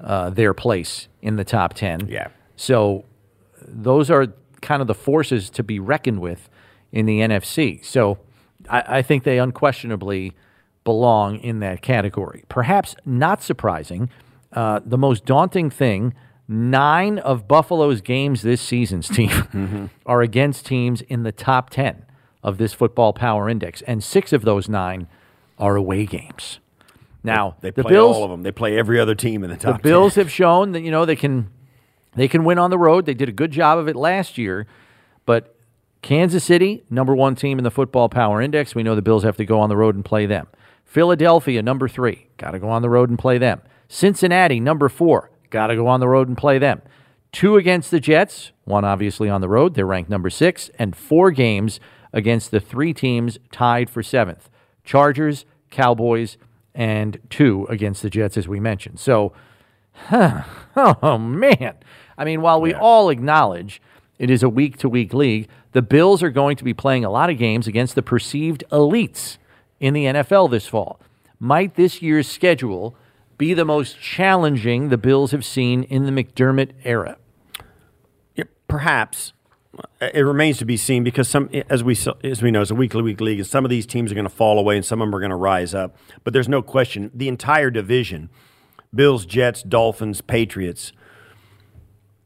uh, 0.00 0.30
their 0.30 0.54
place 0.54 1.08
in 1.22 1.36
the 1.36 1.44
top 1.44 1.74
10. 1.74 2.08
Yeah. 2.08 2.28
So 2.56 3.04
those 3.60 4.10
are 4.10 4.28
kind 4.60 4.80
of 4.80 4.88
the 4.88 4.94
forces 4.94 5.50
to 5.50 5.62
be 5.62 5.78
reckoned 5.78 6.20
with 6.20 6.48
in 6.92 7.06
the 7.06 7.20
NFC. 7.20 7.84
So 7.84 8.18
I, 8.68 8.98
I 8.98 9.02
think 9.02 9.24
they 9.24 9.38
unquestionably 9.38 10.34
belong 10.88 11.38
in 11.40 11.60
that 11.60 11.82
category. 11.82 12.44
Perhaps 12.48 12.96
not 13.04 13.42
surprising, 13.42 14.08
uh, 14.54 14.80
the 14.82 14.96
most 14.96 15.26
daunting 15.26 15.68
thing 15.68 16.14
nine 16.48 17.18
of 17.18 17.46
Buffalo's 17.46 18.00
games 18.00 18.40
this 18.40 18.62
season, 18.62 19.02
Steve, 19.12 19.90
are 20.06 20.22
against 20.22 20.64
teams 20.64 21.02
in 21.02 21.24
the 21.24 21.32
top 21.32 21.68
10 21.68 22.06
of 22.42 22.56
this 22.56 22.72
football 22.72 23.12
power 23.12 23.50
index, 23.50 23.82
and 23.82 24.02
six 24.02 24.32
of 24.32 24.42
those 24.46 24.66
nine 24.66 25.06
are 25.58 25.76
away 25.76 26.06
games. 26.06 26.58
Now, 27.22 27.56
They 27.60 27.70
the 27.70 27.82
play 27.82 27.92
Bills, 27.92 28.16
all 28.16 28.24
of 28.24 28.30
them. 28.30 28.44
They 28.44 28.52
play 28.52 28.78
every 28.78 28.98
other 28.98 29.14
team 29.14 29.44
in 29.44 29.50
the 29.50 29.56
top. 29.58 29.82
the 29.82 29.82
Bills 29.82 30.14
have 30.14 30.30
shown 30.30 30.72
that 30.72 30.80
you 30.80 30.90
know 30.90 31.04
they 31.04 31.16
can 31.16 31.50
they 32.14 32.28
can 32.28 32.44
win 32.44 32.58
on 32.58 32.70
the 32.70 32.78
road. 32.78 33.04
They 33.04 33.12
did 33.12 33.28
a 33.28 33.32
good 33.32 33.50
job 33.50 33.76
of 33.76 33.88
it 33.88 33.96
last 33.96 34.38
year, 34.38 34.66
but 35.26 35.54
Kansas 36.00 36.44
City, 36.44 36.84
number 36.88 37.14
one 37.14 37.34
team 37.34 37.58
in 37.58 37.64
the 37.64 37.70
football 37.70 38.08
power 38.08 38.40
index. 38.40 38.74
We 38.74 38.82
know 38.82 38.94
the 38.94 39.02
Bills 39.02 39.24
have 39.24 39.36
to 39.36 39.44
go 39.44 39.60
on 39.60 39.68
the 39.68 39.76
road 39.76 39.94
and 39.94 40.04
play 40.04 40.24
them. 40.24 40.46
Philadelphia, 40.88 41.62
number 41.62 41.86
three, 41.86 42.28
got 42.38 42.52
to 42.52 42.58
go 42.58 42.70
on 42.70 42.80
the 42.80 42.88
road 42.88 43.10
and 43.10 43.18
play 43.18 43.36
them. 43.36 43.60
Cincinnati, 43.88 44.58
number 44.58 44.88
four, 44.88 45.30
got 45.50 45.66
to 45.66 45.76
go 45.76 45.86
on 45.86 46.00
the 46.00 46.08
road 46.08 46.28
and 46.28 46.36
play 46.36 46.58
them. 46.58 46.80
Two 47.30 47.56
against 47.56 47.90
the 47.90 48.00
Jets, 48.00 48.52
one 48.64 48.86
obviously 48.86 49.28
on 49.28 49.42
the 49.42 49.50
road. 49.50 49.74
They're 49.74 49.84
ranked 49.84 50.08
number 50.08 50.30
six, 50.30 50.70
and 50.78 50.96
four 50.96 51.30
games 51.30 51.78
against 52.14 52.50
the 52.50 52.58
three 52.58 52.94
teams 52.94 53.38
tied 53.52 53.90
for 53.90 54.02
seventh 54.02 54.48
Chargers, 54.82 55.44
Cowboys, 55.70 56.38
and 56.74 57.20
two 57.28 57.66
against 57.68 58.00
the 58.00 58.08
Jets, 58.08 58.38
as 58.38 58.48
we 58.48 58.58
mentioned. 58.58 58.98
So, 58.98 59.34
oh 60.10 61.18
man. 61.18 61.74
I 62.16 62.24
mean, 62.24 62.40
while 62.40 62.62
we 62.62 62.72
all 62.72 63.10
acknowledge 63.10 63.82
it 64.18 64.30
is 64.30 64.42
a 64.42 64.48
week 64.48 64.78
to 64.78 64.88
week 64.88 65.12
league, 65.12 65.48
the 65.72 65.82
Bills 65.82 66.22
are 66.22 66.30
going 66.30 66.56
to 66.56 66.64
be 66.64 66.72
playing 66.72 67.04
a 67.04 67.10
lot 67.10 67.28
of 67.28 67.36
games 67.36 67.66
against 67.66 67.94
the 67.94 68.02
perceived 68.02 68.64
elites 68.72 69.36
in 69.80 69.94
the 69.94 70.04
NFL 70.04 70.50
this 70.50 70.66
fall. 70.66 71.00
Might 71.40 71.74
this 71.74 72.02
year's 72.02 72.26
schedule 72.28 72.96
be 73.36 73.54
the 73.54 73.64
most 73.64 74.00
challenging 74.00 74.88
the 74.88 74.98
Bills 74.98 75.30
have 75.30 75.44
seen 75.44 75.84
in 75.84 76.04
the 76.04 76.10
McDermott 76.10 76.72
era? 76.84 77.16
Yeah, 78.34 78.44
perhaps 78.66 79.32
it 80.00 80.22
remains 80.24 80.58
to 80.58 80.64
be 80.64 80.76
seen 80.76 81.04
because 81.04 81.28
some, 81.28 81.48
as 81.70 81.84
we 81.84 81.96
as 82.24 82.42
we 82.42 82.50
know, 82.50 82.62
it's 82.62 82.70
a 82.72 82.74
weekly 82.74 83.02
week 83.02 83.20
league, 83.20 83.38
and 83.38 83.46
some 83.46 83.64
of 83.64 83.70
these 83.70 83.86
teams 83.86 84.10
are 84.10 84.14
going 84.16 84.24
to 84.26 84.30
fall 84.34 84.58
away 84.58 84.74
and 84.76 84.84
some 84.84 85.00
of 85.00 85.06
them 85.06 85.14
are 85.14 85.20
going 85.20 85.30
to 85.30 85.36
rise 85.36 85.74
up. 85.74 85.96
But 86.24 86.32
there's 86.32 86.48
no 86.48 86.62
question 86.62 87.12
the 87.14 87.28
entire 87.28 87.70
division, 87.70 88.30
Bills, 88.92 89.24
Jets, 89.24 89.62
Dolphins, 89.62 90.20
Patriots, 90.20 90.92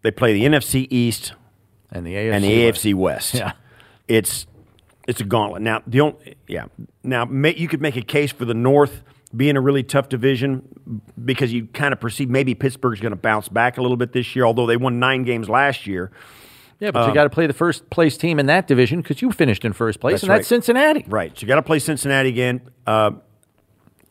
they 0.01 0.11
play 0.11 0.33
the 0.33 0.45
NFC 0.45 0.87
East 0.91 1.35
And 1.91 2.07
the 2.07 2.15
AFC. 2.15 2.33
and 2.33 2.45
the 2.45 2.65
West. 2.67 2.83
AFC 2.85 2.95
West. 2.95 3.35
Yeah. 3.43 3.53
it's 4.09 4.47
it's 5.09 5.21
a 5.21 5.25
gauntlet. 5.25 5.63
Now 5.63 5.83
the 5.87 6.01
only 6.01 6.37
yeah 6.47 6.67
now 7.03 7.25
ma- 7.25 7.49
you 7.49 7.69
could 7.69 7.81
make 7.81 7.97
a 7.97 8.03
case 8.03 8.33
for 8.33 8.45
the 8.45 8.55
North 8.55 9.03
being 9.35 9.57
a 9.57 9.61
really 9.61 9.83
tough 9.83 10.09
division 10.09 11.03
because 11.25 11.53
you 11.53 11.67
kind 11.69 11.93
of 11.93 12.01
perceive 12.01 12.29
maybe 12.29 12.55
Pittsburgh's 12.55 13.01
going 13.01 13.13
to 13.13 13.17
bounce 13.17 13.49
back 13.49 13.79
a 13.79 13.83
little 13.83 13.97
bit 13.97 14.13
this 14.13 14.37
year, 14.37 14.45
although 14.45 14.67
they 14.67 14.77
won 14.77 14.99
nine 14.99 15.23
games 15.25 15.49
last 15.49 15.87
year. 15.87 16.11
Yeah, 16.81 16.91
but 16.91 17.07
you 17.09 17.15
got 17.15 17.25
to 17.25 17.31
play 17.31 17.47
the 17.47 17.53
first 17.55 17.89
place 17.91 18.17
team 18.17 18.39
in 18.41 18.47
that 18.47 18.67
division 18.67 19.01
because 19.01 19.23
you 19.23 19.31
finished 19.33 19.65
in 19.65 19.73
first 19.73 20.01
place, 20.01 20.15
That's 20.15 20.23
and 20.25 20.31
that's. 20.33 20.49
Cincinnati. 20.49 21.05
Right. 21.09 21.31
So 21.39 21.43
you 21.43 21.49
got 21.49 21.57
to 21.57 21.63
play 21.63 21.79
Cincinnati 21.79 22.29
again 22.29 22.61
uh, 22.87 23.13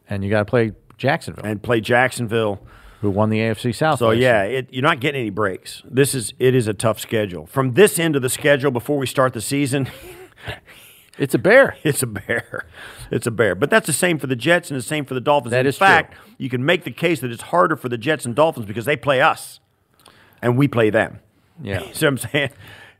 And 0.09 0.23
you 0.23 0.29
got 0.29 0.39
to 0.39 0.45
play 0.45 0.71
Jacksonville. 0.97 1.45
and 1.45 1.61
play 1.61 1.81
Jacksonville. 1.81 2.65
who 3.01 3.09
won 3.11 3.29
the 3.29 3.39
AFC 3.39 3.75
South. 3.75 3.99
So 3.99 4.07
last 4.07 4.19
yeah, 4.19 4.43
it, 4.43 4.69
you're 4.71 4.83
not 4.83 5.01
getting 5.01 5.19
any 5.21 5.29
breaks. 5.31 5.83
This 5.85 6.15
is 6.15 6.33
it 6.39 6.55
is 6.55 6.67
a 6.67 6.73
tough 6.73 6.97
schedule. 6.99 7.45
From 7.45 7.73
this 7.73 7.99
end 7.99 8.15
of 8.15 8.21
the 8.21 8.29
schedule, 8.29 8.71
before 8.71 8.97
we 8.97 9.05
start 9.05 9.33
the 9.33 9.41
season, 9.41 9.89
it's 11.17 11.33
a 11.33 11.37
bear. 11.39 11.75
it's 11.83 12.01
a 12.03 12.07
bear. 12.07 12.65
It's 13.11 13.27
a 13.27 13.31
bear. 13.31 13.55
But 13.55 13.69
that's 13.69 13.87
the 13.87 13.93
same 13.93 14.17
for 14.19 14.27
the 14.27 14.35
Jets 14.35 14.69
and 14.71 14.77
the 14.77 14.83
same 14.83 15.05
for 15.05 15.13
the 15.13 15.21
Dolphins. 15.21 15.51
That 15.51 15.61
In 15.61 15.67
is 15.67 15.77
true. 15.77 15.87
fact, 15.87 16.15
you 16.37 16.49
can 16.49 16.63
make 16.65 16.83
the 16.83 16.91
case 16.91 17.19
that 17.21 17.31
it's 17.31 17.43
harder 17.43 17.75
for 17.75 17.89
the 17.89 17.97
Jets 17.97 18.25
and 18.25 18.35
Dolphins 18.35 18.65
because 18.65 18.85
they 18.85 18.95
play 18.95 19.21
us, 19.21 19.59
and 20.41 20.57
we 20.57 20.67
play 20.67 20.89
them. 20.89 21.19
Yeah. 21.61 21.81
you 21.83 21.87
See 21.93 22.05
what 22.05 22.11
I'm 22.11 22.17
saying? 22.17 22.49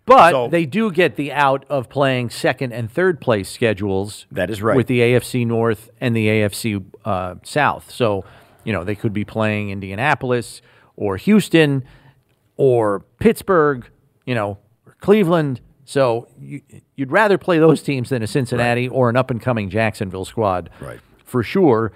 But 0.05 0.31
So- 0.31 0.47
they 0.47 0.65
do 0.65 0.91
get 0.91 1.15
the 1.15 1.31
out 1.31 1.63
of 1.69 1.87
playing 1.89 2.31
second 2.31 2.73
and 2.73 2.91
third 2.91 3.21
place 3.21 3.49
schedules. 3.49 4.25
That 4.31 4.49
is 4.49 4.61
right. 4.61 4.75
With 4.75 4.87
the 4.87 4.99
AFC 4.99 5.45
North 5.47 5.89
and 6.01 6.15
the 6.15 6.27
AFC 6.27 6.83
uh, 7.05 7.35
South. 7.43 7.89
So, 7.91 8.25
you 8.63 8.73
know, 8.73 8.83
they 8.83 8.95
could 8.95 9.13
be 9.13 9.23
playing 9.23 9.69
Indianapolis 9.69 10.61
or 10.97 11.17
Houston 11.17 11.83
or 12.57 13.01
Pittsburgh, 13.19 13.87
you 14.25 14.35
know, 14.35 14.57
or 14.85 14.95
Cleveland. 15.01 15.61
So 15.85 16.27
you, 16.39 16.61
you'd 16.95 17.11
rather 17.11 17.37
play 17.37 17.59
those 17.59 17.81
teams 17.81 18.09
than 18.09 18.21
a 18.21 18.27
Cincinnati 18.27 18.87
or 18.87 19.09
an 19.09 19.17
up 19.17 19.31
and 19.31 19.41
coming 19.41 19.69
Jacksonville 19.69 20.25
squad. 20.25 20.69
Right. 20.79 20.99
For 21.25 21.43
sure. 21.43 21.91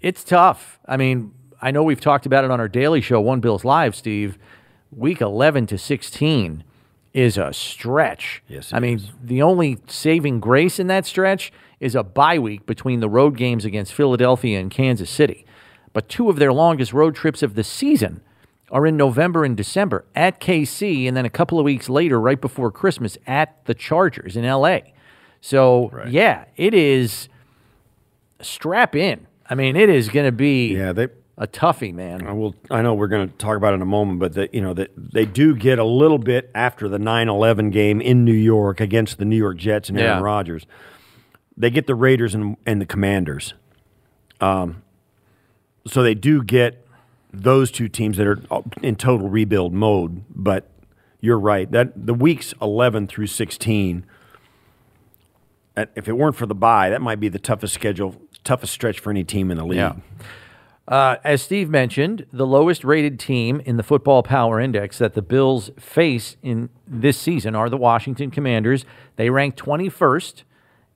It's 0.00 0.22
tough. 0.22 0.78
I 0.86 0.96
mean, 0.96 1.32
I 1.60 1.70
know 1.70 1.82
we've 1.82 2.00
talked 2.00 2.26
about 2.26 2.44
it 2.44 2.50
on 2.50 2.60
our 2.60 2.68
daily 2.68 3.00
show, 3.00 3.20
One 3.20 3.40
Bills 3.40 3.64
Live, 3.64 3.96
Steve. 3.96 4.38
Week 4.90 5.20
11 5.20 5.66
to 5.66 5.78
16 5.78 6.64
is 7.12 7.36
a 7.36 7.52
stretch. 7.52 8.42
Yes, 8.48 8.72
I 8.72 8.78
mean, 8.78 9.02
the 9.22 9.42
only 9.42 9.78
saving 9.88 10.40
grace 10.40 10.78
in 10.78 10.86
that 10.86 11.04
stretch 11.04 11.52
is 11.80 11.94
a 11.94 12.02
bye 12.02 12.38
week 12.38 12.64
between 12.64 13.00
the 13.00 13.08
road 13.08 13.36
games 13.36 13.64
against 13.64 13.92
Philadelphia 13.92 14.58
and 14.58 14.70
Kansas 14.70 15.10
City. 15.10 15.44
But 15.92 16.08
two 16.08 16.30
of 16.30 16.38
their 16.38 16.52
longest 16.52 16.92
road 16.92 17.14
trips 17.16 17.42
of 17.42 17.54
the 17.54 17.64
season 17.64 18.22
are 18.70 18.86
in 18.86 18.96
November 18.96 19.44
and 19.44 19.56
December 19.56 20.04
at 20.14 20.40
KC, 20.40 21.06
and 21.08 21.16
then 21.16 21.24
a 21.24 21.30
couple 21.30 21.58
of 21.58 21.64
weeks 21.64 21.88
later, 21.88 22.20
right 22.20 22.40
before 22.40 22.70
Christmas, 22.70 23.16
at 23.26 23.64
the 23.64 23.74
Chargers 23.74 24.36
in 24.36 24.44
LA. 24.44 24.78
So, 25.40 25.90
yeah, 26.08 26.44
it 26.56 26.74
is 26.74 27.28
strap 28.40 28.94
in. 28.94 29.26
I 29.48 29.54
mean, 29.54 29.76
it 29.76 29.88
is 29.88 30.08
going 30.08 30.26
to 30.26 30.32
be 30.32 30.74
Yeah, 30.76 30.92
they. 30.92 31.08
a 31.38 31.46
toughie, 31.46 31.94
man. 31.94 32.26
I 32.26 32.32
will. 32.32 32.54
I 32.70 32.82
know 32.82 32.94
we're 32.94 33.06
going 33.08 33.28
to 33.28 33.34
talk 33.36 33.56
about 33.56 33.72
it 33.72 33.76
in 33.76 33.82
a 33.82 33.86
moment, 33.86 34.18
but 34.18 34.34
the, 34.34 34.48
you 34.52 34.60
know 34.60 34.74
that 34.74 34.90
they 34.96 35.24
do 35.24 35.54
get 35.54 35.78
a 35.78 35.84
little 35.84 36.18
bit 36.18 36.50
after 36.54 36.88
the 36.88 36.98
9-11 36.98 37.72
game 37.72 38.00
in 38.00 38.24
New 38.24 38.32
York 38.34 38.80
against 38.80 39.18
the 39.18 39.24
New 39.24 39.36
York 39.36 39.56
Jets 39.56 39.88
and 39.88 39.98
Aaron 39.98 40.18
Yeah. 40.18 40.22
Rodgers. 40.24 40.66
They 41.56 41.70
get 41.70 41.86
the 41.86 41.94
Raiders 41.94 42.34
and, 42.34 42.56
and 42.66 42.80
the 42.80 42.86
Commanders. 42.86 43.54
Um, 44.40 44.82
so 45.86 46.02
they 46.02 46.14
do 46.14 46.42
get 46.42 46.86
those 47.32 47.70
two 47.70 47.88
teams 47.88 48.16
that 48.16 48.26
are 48.26 48.40
in 48.82 48.96
total 48.96 49.28
rebuild 49.28 49.72
mode. 49.72 50.24
But 50.30 50.70
you're 51.20 51.38
right 51.38 51.70
that 51.72 52.06
the 52.06 52.14
weeks 52.14 52.54
11 52.62 53.06
through 53.08 53.26
16. 53.26 54.04
uh, 55.76 55.86
If 55.94 56.08
it 56.08 56.12
weren't 56.12 56.36
for 56.36 56.46
the 56.46 56.54
bye, 56.54 56.90
that 56.90 57.02
might 57.02 57.20
be 57.20 57.28
the 57.28 57.38
toughest 57.38 57.74
schedule, 57.74 58.20
toughest 58.44 58.72
stretch 58.72 59.00
for 59.00 59.10
any 59.10 59.24
team 59.24 59.50
in 59.50 59.58
the 59.58 59.64
league. 59.64 59.78
Yeah. 59.78 59.94
Uh, 60.86 61.16
as 61.22 61.42
Steve 61.42 61.68
mentioned, 61.68 62.24
the 62.32 62.46
lowest 62.46 62.82
rated 62.82 63.20
team 63.20 63.60
in 63.66 63.76
the 63.76 63.82
Football 63.82 64.22
Power 64.22 64.58
Index 64.58 64.96
that 64.96 65.12
the 65.12 65.20
Bills 65.20 65.70
face 65.78 66.36
in 66.42 66.70
this 66.86 67.18
season 67.18 67.54
are 67.54 67.68
the 67.68 67.76
Washington 67.76 68.30
Commanders. 68.30 68.86
They 69.16 69.28
rank 69.28 69.54
21st, 69.56 70.44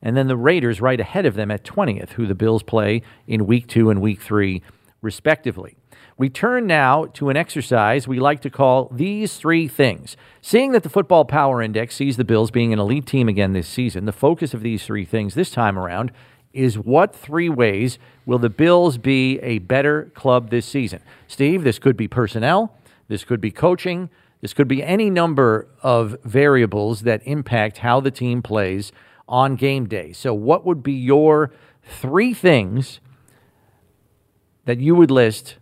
and 0.01 0.17
then 0.17 0.29
the 0.29 0.37
Raiders 0.37 0.81
right 0.81 0.99
ahead 0.99 1.27
of 1.27 1.35
them 1.35 1.51
at 1.51 1.63
20th, 1.63 2.11
who 2.13 2.27
the 2.27 2.35
Bills 2.35 2.63
play 2.63 3.03
in 3.27 3.47
week 3.47 3.67
two 3.67 3.91
and 3.91 4.01
week 4.01 4.23
three, 4.23 4.63
respectively. 5.03 5.77
We 6.17 6.31
turn 6.31 6.67
now 6.67 7.07
to 7.15 7.29
an 7.29 7.37
exercise 7.37 8.07
we 8.07 8.21
like 8.21 8.41
to 8.43 8.51
call 8.51 8.89
these 8.93 9.37
three 9.37 9.69
things. 9.69 10.17
Seeing 10.41 10.73
that 10.73 10.83
the 10.83 10.89
Football 10.89 11.25
Power 11.25 11.61
Index 11.61 11.97
sees 11.97 12.17
the 12.17 12.25
Bills 12.25 12.51
being 12.51 12.73
an 12.73 12.79
elite 12.79 13.07
team 13.07 13.29
again 13.29 13.53
this 13.53 13.69
season, 13.69 14.05
the 14.05 14.13
focus 14.13 14.55
of 14.55 14.63
these 14.63 14.85
three 14.85 15.05
things 15.05 15.35
this 15.35 15.51
time 15.51 15.79
around 15.79 16.13
is 16.53 16.79
what 16.79 17.15
three 17.15 17.49
ways 17.49 17.99
will 18.27 18.39
the 18.39 18.51
Bills 18.51 18.99
be 18.99 19.39
a 19.41 19.59
better 19.59 20.13
club 20.15 20.51
this 20.51 20.67
season? 20.67 21.01
Steve, 21.27 21.65
this 21.65 21.79
could 21.79 21.97
be 21.97 22.07
personnel, 22.07 22.77
this 23.09 23.25
could 23.25 23.41
be 23.41 23.51
coaching, 23.51 24.11
this 24.43 24.53
could 24.53 24.69
be 24.69 24.83
any 24.83 25.09
number 25.09 25.69
of 25.83 26.17
variables 26.25 27.03
that 27.03 27.23
impact 27.25 27.79
how 27.79 28.01
the 28.01 28.11
team 28.11 28.43
plays 28.43 28.93
on 29.29 29.57
game 29.57 29.89
day. 29.89 30.13
So, 30.13 30.35
what 30.35 30.67
would 30.67 30.83
be 30.83 30.93
your 30.93 31.53
three 31.83 32.35
things 32.35 33.01
that 34.65 34.79
you 34.79 34.95
would 34.95 35.11
list 35.11 35.57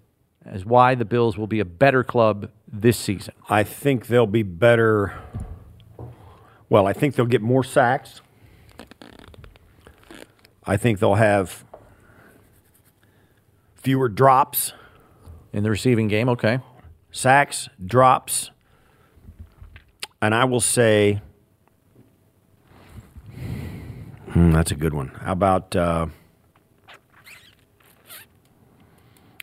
as 0.45 0.65
why 0.65 0.95
the 0.95 1.05
Bills 1.05 1.37
will 1.37 1.47
be 1.47 1.61
a 1.61 1.65
better 1.65 2.03
club 2.03 2.51
this 2.71 2.99
season? 2.99 3.35
I 3.49 3.63
think 3.63 4.07
they'll 4.07 4.27
be 4.27 4.43
better. 4.43 5.15
Well, 6.69 6.87
I 6.87 6.93
think 6.93 7.15
they'll 7.15 7.27
get 7.27 7.43
more 7.43 7.65
sacks. 7.65 8.21
I 10.65 10.77
think 10.77 10.99
they'll 10.99 11.15
have 11.15 11.65
fewer 13.75 14.09
drops, 14.09 14.73
In 15.53 15.63
the 15.65 15.71
receiving 15.71 16.07
game, 16.07 16.29
okay. 16.29 16.61
sacks, 17.11 17.69
drops. 17.85 18.51
And 20.23 20.35
I 20.35 20.45
will 20.45 20.61
say, 20.61 21.23
hmm, 24.33 24.53
that's 24.53 24.71
a 24.71 24.77
good 24.77 24.93
one. 24.95 25.09
How 25.23 25.33
about, 25.33 25.75
uh, 25.75 26.07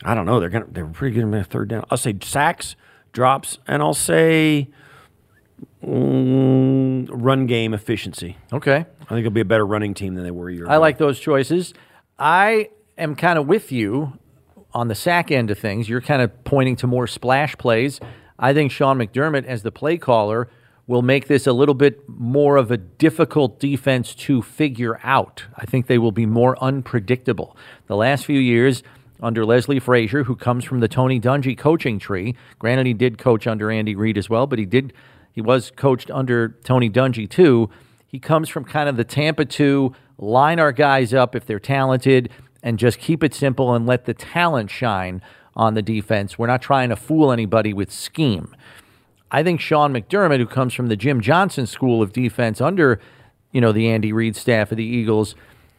I 0.04 0.14
don't 0.14 0.26
know. 0.26 0.40
They're 0.40 0.48
gonna 0.48 0.66
they're 0.70 0.86
pretty 0.86 1.14
good 1.14 1.24
in 1.24 1.44
third 1.44 1.68
down. 1.68 1.84
I'll 1.90 1.98
say 1.98 2.16
sacks, 2.22 2.76
drops, 3.12 3.58
and 3.66 3.82
I'll 3.82 3.94
say 3.94 4.68
mm, 5.84 7.08
run 7.10 7.46
game 7.46 7.74
efficiency. 7.74 8.36
Okay. 8.52 8.76
I 9.00 9.08
think 9.08 9.20
it'll 9.20 9.30
be 9.30 9.40
a 9.40 9.44
better 9.46 9.66
running 9.66 9.94
team 9.94 10.14
than 10.14 10.24
they 10.24 10.30
were 10.30 10.50
a 10.50 10.54
year 10.54 10.68
I 10.68 10.74
ago. 10.74 10.80
like 10.80 10.98
those 10.98 11.18
choices. 11.18 11.74
I 12.18 12.70
am 12.96 13.14
kind 13.16 13.38
of 13.38 13.46
with 13.46 13.72
you 13.72 14.18
on 14.74 14.88
the 14.88 14.94
sack 14.94 15.30
end 15.30 15.50
of 15.50 15.58
things. 15.58 15.88
You're 15.88 16.00
kind 16.00 16.22
of 16.22 16.44
pointing 16.44 16.76
to 16.76 16.86
more 16.86 17.06
splash 17.06 17.56
plays. 17.56 18.00
I 18.38 18.52
think 18.52 18.70
Sean 18.70 18.98
McDermott, 18.98 19.44
as 19.46 19.62
the 19.62 19.72
play 19.72 19.96
caller, 19.98 20.48
will 20.86 21.02
make 21.02 21.26
this 21.26 21.46
a 21.46 21.52
little 21.52 21.74
bit 21.74 22.08
more 22.08 22.56
of 22.56 22.70
a 22.70 22.76
difficult 22.76 23.58
defense 23.60 24.14
to 24.14 24.42
figure 24.42 25.00
out. 25.02 25.44
I 25.56 25.66
think 25.66 25.86
they 25.86 25.98
will 25.98 26.12
be 26.12 26.26
more 26.26 26.62
unpredictable. 26.62 27.56
The 27.86 27.96
last 27.96 28.24
few 28.24 28.38
years, 28.38 28.82
under 29.20 29.44
Leslie 29.44 29.80
Frazier, 29.80 30.24
who 30.24 30.36
comes 30.36 30.64
from 30.64 30.80
the 30.80 30.88
Tony 30.88 31.20
Dungy 31.20 31.56
coaching 31.56 31.98
tree, 31.98 32.36
granted 32.58 32.86
he 32.86 32.94
did 32.94 33.18
coach 33.18 33.46
under 33.46 33.70
Andy 33.70 33.94
Reid 33.94 34.18
as 34.18 34.30
well, 34.30 34.46
but 34.46 34.58
he 34.58 34.66
did 34.66 34.92
he 35.32 35.40
was 35.40 35.70
coached 35.70 36.10
under 36.10 36.56
Tony 36.64 36.90
Dungy 36.90 37.28
too. 37.28 37.70
He 38.06 38.18
comes 38.18 38.48
from 38.48 38.64
kind 38.64 38.88
of 38.88 38.96
the 38.96 39.04
Tampa 39.04 39.44
2, 39.44 39.94
line 40.18 40.58
our 40.58 40.72
guys 40.72 41.14
up 41.14 41.36
if 41.36 41.46
they're 41.46 41.60
talented 41.60 42.30
and 42.62 42.78
just 42.78 42.98
keep 42.98 43.22
it 43.22 43.34
simple 43.34 43.74
and 43.74 43.86
let 43.86 44.04
the 44.04 44.14
talent 44.14 44.70
shine 44.70 45.22
on 45.54 45.74
the 45.74 45.82
defense. 45.82 46.38
We're 46.38 46.48
not 46.48 46.62
trying 46.62 46.88
to 46.88 46.96
fool 46.96 47.30
anybody 47.30 47.72
with 47.72 47.92
scheme. 47.92 48.54
I 49.30 49.42
think 49.42 49.60
Sean 49.60 49.92
McDermott, 49.92 50.38
who 50.38 50.46
comes 50.46 50.74
from 50.74 50.86
the 50.88 50.96
Jim 50.96 51.20
Johnson 51.20 51.66
school 51.66 52.02
of 52.02 52.12
defense 52.12 52.60
under, 52.60 52.98
you 53.52 53.60
know, 53.60 53.72
the 53.72 53.88
Andy 53.88 54.12
Reid 54.12 54.36
staff 54.36 54.72
of 54.72 54.78
the 54.78 54.84
Eagles, 54.84 55.34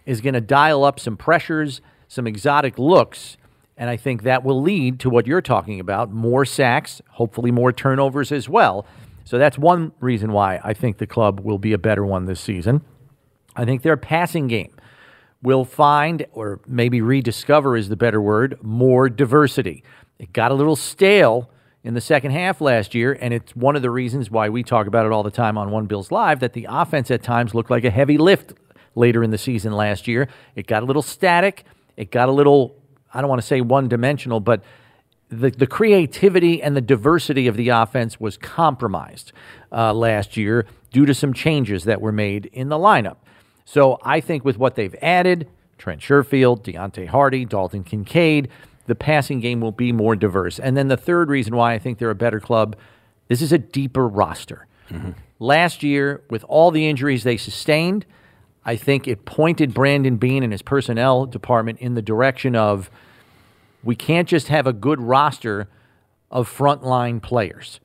is 0.06 0.22
going 0.22 0.36
to 0.36 0.42
dial 0.42 0.84
up 0.84 1.00
some 1.00 1.18
pressures, 1.18 1.82
some 2.10 2.28
exotic 2.28 2.78
looks, 2.78 3.38
and 3.78 3.90
I 3.90 3.96
think 3.96 4.24
that 4.24 4.44
will 4.44 4.62
lead 4.62 5.00
to 5.00 5.10
what 5.10 5.26
you're 5.26 5.42
talking 5.42 5.80
about, 5.80 6.12
more 6.12 6.44
sacks, 6.44 7.02
hopefully 7.12 7.52
more 7.52 7.72
turnovers 7.72 8.34
as 8.34 8.50
well. 8.50 8.86
So 9.24 9.38
that's 9.38 9.58
one 9.58 9.94
reason 10.02 10.34
why 10.34 10.60
I 10.64 10.74
think 10.74 10.98
the 10.98 11.08
club 11.08 11.40
will 11.40 11.60
be 11.60 11.72
a 11.72 11.78
better 11.78 12.04
one 12.04 12.26
this 12.26 12.42
season. 12.42 12.82
I 13.56 13.64
think 13.64 13.84
their 13.84 13.96
passing 13.96 14.48
game 14.48 14.76
will 15.42 15.64
find, 15.64 16.26
or 16.34 16.60
maybe 16.68 17.00
rediscover 17.00 17.78
is 17.78 17.90
the 17.90 17.96
better 17.96 18.22
word, 18.22 18.58
more 18.62 19.08
diversity. 19.08 19.84
It 20.18 20.34
got 20.34 20.52
a 20.52 20.56
little 20.56 20.76
stale 20.76 21.50
in 21.84 21.94
the 21.94 22.02
second 22.02 22.32
half 22.32 22.60
last 22.60 22.94
year, 22.94 23.18
and 23.22 23.34
it's 23.34 23.56
one 23.56 23.76
of 23.76 23.82
the 23.82 23.92
reasons 23.92 24.30
why 24.30 24.50
we 24.50 24.64
talk 24.64 24.88
about 24.88 25.06
it 25.06 25.12
all 25.12 25.24
the 25.24 25.32
time 25.32 25.58
on 25.58 25.72
One 25.72 25.86
Bills 25.86 26.12
Live 26.12 26.40
that 26.42 26.54
the 26.54 26.68
offense 26.70 27.10
at 27.12 27.24
times 27.24 27.56
looked 27.56 27.70
like 27.70 27.86
a 27.86 27.90
heavy 27.90 28.18
lift 28.18 28.54
later 28.96 29.24
in 29.24 29.30
the 29.30 29.38
season 29.38 29.72
last 29.74 30.08
year. 30.08 30.28
It 30.56 30.68
got 30.68 30.84
a 30.84 30.86
little 30.86 31.02
static. 31.02 31.64
It 32.00 32.12
got 32.12 32.30
a 32.30 32.32
little, 32.32 32.76
I 33.14 33.20
don't 33.20 33.30
want 33.30 33.42
to 33.42 33.48
say 33.48 33.60
one 33.60 33.90
dimensional, 33.90 34.40
but 34.40 34.64
the, 35.28 35.52
the 35.52 35.68
creativity 35.68 36.64
and 36.64 36.76
the 36.76 36.82
diversity 36.82 37.46
of 37.48 37.58
the 37.58 37.70
offense 37.70 38.20
was 38.20 38.38
compromised 38.38 39.34
uh, 39.72 39.94
last 39.94 40.38
year 40.38 40.66
due 40.92 41.06
to 41.06 41.14
some 41.14 41.34
changes 41.34 41.84
that 41.84 42.00
were 42.00 42.14
made 42.14 42.46
in 42.54 42.70
the 42.70 42.78
lineup. 42.78 43.18
So 43.66 44.00
I 44.04 44.22
think 44.22 44.46
with 44.46 44.58
what 44.58 44.76
they've 44.76 44.96
added, 45.02 45.48
Trent 45.78 46.02
Sherfield, 46.02 46.64
Deonte 46.64 47.08
Harty, 47.08 47.46
Dalton 47.46 47.84
Kincaid, 47.84 48.48
the 48.88 48.96
passing 48.96 49.42
game 49.42 49.60
will 49.60 49.74
be 49.74 49.92
more 49.92 50.16
diverse. 50.16 50.58
And 50.58 50.76
then 50.78 50.88
the 50.88 50.98
third 50.98 51.30
reason 51.30 51.56
why 51.56 51.74
I 51.74 51.80
think 51.80 52.00
they're 52.00 52.10
a 52.10 52.16
better 52.16 52.40
club, 52.40 52.76
this 53.28 53.42
is 53.42 53.52
a 53.52 53.58
deeper 53.60 54.08
roster. 54.08 54.66
Last 55.38 55.84
year, 55.84 56.24
with 56.32 56.44
all 56.46 56.72
the 56.72 56.90
injuries 56.90 57.24
they 57.24 57.38
sustained, 57.38 58.06
I 58.66 58.76
think 58.76 59.08
it 59.08 59.26
pointed 59.26 59.74
Brandon 59.74 60.18
Beane 60.18 60.44
and 60.44 60.52
his 60.52 60.62
personnel 60.62 61.26
department 61.26 61.80
in 61.80 61.96
the 61.96 62.02
direction 62.02 62.56
of 62.56 62.90
we 63.84 63.96
can't 63.96 64.28
just 64.28 64.50
have 64.50 64.68
a 64.68 64.74
good 64.74 65.00
roster 65.00 65.70
of 66.30 66.50
frontline 66.50 67.22
players 67.22 67.80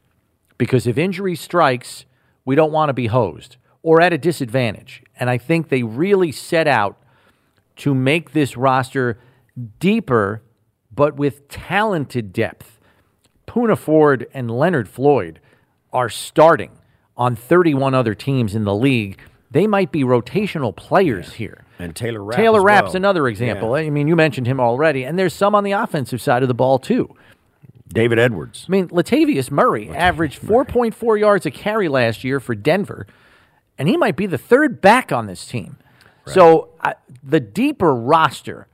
because 0.59 0.87
if 0.87 0.99
injury 0.99 1.37
strikes, 1.37 2.05
we 2.45 2.55
don't 2.55 2.73
want 2.73 2.89
to 2.89 2.95
be 2.95 3.07
hosed 3.07 3.57
or 3.83 4.01
at 4.01 4.13
a 4.13 4.19
disadvantage. 4.19 5.03
And 5.19 5.31
I 5.31 5.39
think 5.39 5.69
they 5.69 5.83
really 5.83 6.33
set 6.33 6.67
out 6.67 6.99
to 7.77 7.95
make 7.95 8.33
this 8.33 8.57
roster 8.57 9.19
deeper, 9.79 10.43
but 10.93 11.17
with 11.17 11.49
talented 11.49 12.33
depth. 12.33 12.81
Poona 13.47 13.77
Ford 13.77 14.27
and 14.33 14.51
Leonard 14.51 14.89
Floyd 14.89 15.41
are 15.93 16.09
starting 16.09 16.71
on 17.17 17.37
31 17.37 17.95
other 17.95 18.15
teams 18.15 18.55
in 18.55 18.65
the 18.65 18.75
league. 18.75 19.21
They 19.55 19.69
might 19.69 19.93
be 19.93 20.03
rotational 20.03 20.75
players 20.75 21.35
here. 21.35 21.65
And 21.79 21.95
Taylor 21.95 22.25
Rapp. 22.25 22.37
Taylor 22.37 22.61
Rapp's 22.61 22.89
well. 22.89 22.97
another 22.97 23.29
example. 23.29 23.79
Yeah. 23.79 23.87
I 23.87 23.91
mean, 23.91 24.09
you 24.09 24.17
mentioned 24.17 24.49
him 24.49 24.59
already, 24.59 25.05
and 25.05 25.17
there's 25.17 25.33
some 25.33 25.55
on 25.55 25.63
the 25.63 25.71
offensive 25.71 26.21
side 26.21 26.43
of 26.43 26.49
the 26.49 26.55
ball 26.55 26.81
too. 26.81 27.15
David 27.89 28.19
Edwards. 28.19 28.67
I 28.69 28.73
mean, 28.73 28.89
Latavius 28.89 29.53
Murray 29.53 29.89
averaged 29.91 30.43
4.4 30.43 31.21
yards 31.21 31.47
a 31.47 31.53
carry 31.53 31.87
last 31.87 32.25
year 32.25 32.41
for 32.41 32.57
Denver, 32.57 33.07
and 33.79 33.87
he 33.87 33.97
might 33.97 34.17
be 34.17 34.27
the 34.27 34.39
third 34.39 34.81
back 34.81 35.13
on 35.13 35.27
this 35.27 35.47
team. 35.47 35.77
So 36.27 36.71
I, 36.81 36.95
the 37.23 37.39
deeper 37.39 37.95
roster 37.95 38.67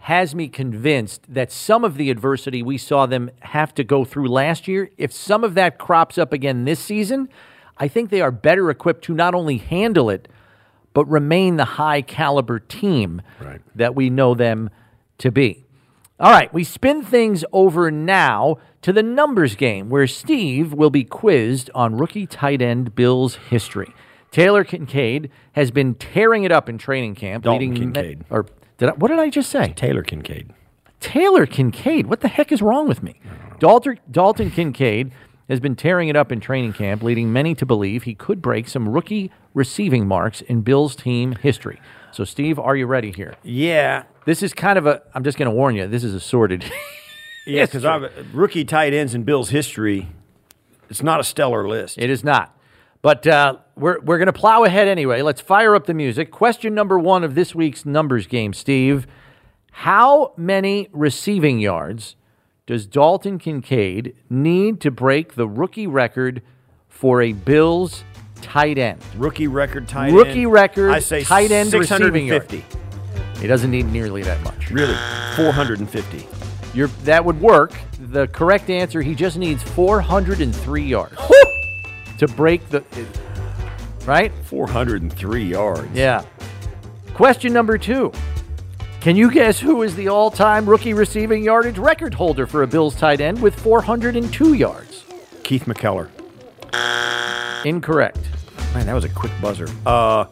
has 0.00 0.34
me 0.34 0.48
convinced 0.48 1.22
that 1.32 1.50
some 1.50 1.82
of 1.82 1.96
the 1.96 2.10
adversity 2.10 2.62
we 2.62 2.76
saw 2.76 3.06
them 3.06 3.30
have 3.40 3.74
to 3.74 3.84
go 3.84 4.04
through 4.04 4.28
last 4.28 4.68
year, 4.68 4.90
if 4.98 5.12
some 5.12 5.44
of 5.44 5.54
that 5.54 5.78
crops 5.78 6.18
up 6.18 6.34
again 6.34 6.66
this 6.66 6.80
season, 6.80 7.30
I 7.80 7.88
think 7.88 8.10
they 8.10 8.20
are 8.20 8.30
better 8.30 8.70
equipped 8.70 9.02
to 9.06 9.14
not 9.14 9.34
only 9.34 9.56
handle 9.56 10.10
it, 10.10 10.28
but 10.92 11.04
remain 11.06 11.56
the 11.56 11.64
high 11.64 12.02
caliber 12.02 12.58
team 12.58 13.22
Right. 13.40 13.60
that 13.74 13.94
we 13.94 14.10
know 14.10 14.34
them 14.34 14.70
to 15.18 15.32
be. 15.32 15.64
All 16.18 16.30
right, 16.30 16.52
we 16.52 16.62
spin 16.64 17.02
things 17.02 17.44
over 17.52 17.90
now 17.90 18.58
to 18.82 18.92
the 18.92 19.02
numbers 19.02 19.54
game 19.54 19.88
where 19.88 20.06
Steve 20.06 20.74
will 20.74 20.90
be 20.90 21.04
quizzed 21.04 21.70
on 21.74 21.96
rookie 21.96 22.26
tight 22.26 22.60
end 22.60 22.94
Bills 22.94 23.36
history. 23.48 23.94
Taylor 24.30 24.62
Kincaid 24.62 25.30
has 25.52 25.70
been 25.70 25.94
tearing 25.94 26.44
it 26.44 26.52
up 26.52 26.68
in 26.68 26.76
training 26.78 27.14
camp. 27.14 27.44
Dalton 27.44 27.70
leading 27.70 27.92
Kincaid. 27.94 28.24
or 28.30 28.46
did 28.78 28.90
I, 28.90 28.92
what 28.92 29.08
did 29.08 29.18
I 29.18 29.30
just 29.30 29.50
say? 29.50 29.72
Taylor 29.74 30.02
Kincaid. 30.02 30.52
Taylor 31.00 31.46
Kincaid. 31.46 32.06
What 32.06 32.20
the 32.20 32.28
heck 32.28 32.52
is 32.52 32.60
wrong 32.60 32.86
with 32.86 33.02
me? 33.02 33.18
Dalton, 33.58 33.98
Dalton 34.10 34.50
Kincaid 34.50 35.12
has 35.50 35.60
been 35.60 35.76
tearing 35.76 36.08
it 36.08 36.16
up 36.16 36.32
in 36.32 36.40
training 36.40 36.72
camp, 36.72 37.02
leading 37.02 37.32
many 37.32 37.54
to 37.56 37.66
believe 37.66 38.04
he 38.04 38.14
could 38.14 38.40
break 38.40 38.68
some 38.68 38.88
rookie 38.88 39.30
receiving 39.52 40.06
marks 40.06 40.40
in 40.40 40.62
Bills 40.62 40.94
team 40.96 41.32
history. 41.32 41.80
So, 42.12 42.24
Steve, 42.24 42.58
are 42.58 42.76
you 42.76 42.86
ready 42.86 43.12
here? 43.12 43.34
Yeah. 43.42 44.04
This 44.26 44.42
is 44.42 44.52
kind 44.52 44.78
of 44.78 44.86
a, 44.86 45.02
I'm 45.14 45.24
just 45.24 45.38
going 45.38 45.50
to 45.50 45.54
warn 45.54 45.74
you, 45.74 45.86
this 45.86 46.04
is 46.04 46.14
a 46.14 46.20
sorted. 46.20 46.64
Yeah, 47.46 47.64
because 47.64 47.84
rookie 48.32 48.66
tight 48.66 48.92
ends 48.92 49.14
in 49.14 49.24
Bill's 49.24 49.48
history, 49.48 50.08
it's 50.90 51.02
not 51.02 51.20
a 51.20 51.24
stellar 51.24 51.66
list. 51.66 51.96
It 51.98 52.10
is 52.10 52.22
not. 52.22 52.56
But 53.02 53.26
uh, 53.26 53.56
we're, 53.76 53.98
we're 54.00 54.18
going 54.18 54.26
to 54.26 54.32
plow 54.32 54.64
ahead 54.64 54.86
anyway. 54.86 55.22
Let's 55.22 55.40
fire 55.40 55.74
up 55.74 55.86
the 55.86 55.94
music. 55.94 56.30
Question 56.30 56.74
number 56.74 56.98
one 56.98 57.24
of 57.24 57.34
this 57.34 57.54
week's 57.54 57.86
numbers 57.86 58.26
game, 58.26 58.52
Steve. 58.52 59.06
How 59.72 60.34
many 60.36 60.88
receiving 60.92 61.60
yards 61.60 62.14
does 62.70 62.86
Dalton 62.86 63.40
Kincaid 63.40 64.14
need 64.30 64.80
to 64.82 64.92
break 64.92 65.34
the 65.34 65.48
rookie 65.48 65.88
record 65.88 66.40
for 66.88 67.20
a 67.20 67.32
Bills 67.32 68.04
tight 68.42 68.78
end? 68.78 69.02
Rookie 69.16 69.48
record 69.48 69.88
tight 69.88 70.10
end. 70.10 70.16
Rookie 70.16 70.46
record 70.46 70.92
I 70.92 71.00
say 71.00 71.24
tight 71.24 71.50
end 71.50 71.74
receiving 71.74 72.28
yard. 72.28 72.48
He 73.40 73.48
doesn't 73.48 73.72
need 73.72 73.90
nearly 73.90 74.22
that 74.22 74.40
much. 74.42 74.70
Really, 74.70 74.94
450. 75.34 76.28
You're, 76.72 76.86
that 77.02 77.24
would 77.24 77.40
work. 77.40 77.72
The 77.98 78.28
correct 78.28 78.70
answer, 78.70 79.02
he 79.02 79.16
just 79.16 79.36
needs 79.36 79.64
403 79.64 80.82
yards 80.84 81.16
to 82.18 82.28
break 82.28 82.68
the. 82.68 82.84
Right? 84.06 84.30
403 84.44 85.42
yards. 85.42 85.90
Yeah. 85.92 86.24
Question 87.14 87.52
number 87.52 87.78
two. 87.78 88.12
Can 89.00 89.16
you 89.16 89.30
guess 89.30 89.58
who 89.58 89.82
is 89.82 89.96
the 89.96 90.08
all 90.08 90.30
time 90.30 90.68
rookie 90.68 90.92
receiving 90.92 91.42
yardage 91.42 91.78
record 91.78 92.12
holder 92.12 92.46
for 92.46 92.64
a 92.64 92.66
Bills 92.66 92.94
tight 92.94 93.22
end 93.22 93.40
with 93.40 93.58
402 93.58 94.52
yards? 94.52 95.04
Keith 95.42 95.64
McKeller. 95.64 96.10
Incorrect. 97.64 98.20
Man, 98.74 98.84
that 98.84 98.92
was 98.92 99.04
a 99.04 99.08
quick 99.08 99.32
buzzer. 99.40 99.66
Uh, 99.86 100.26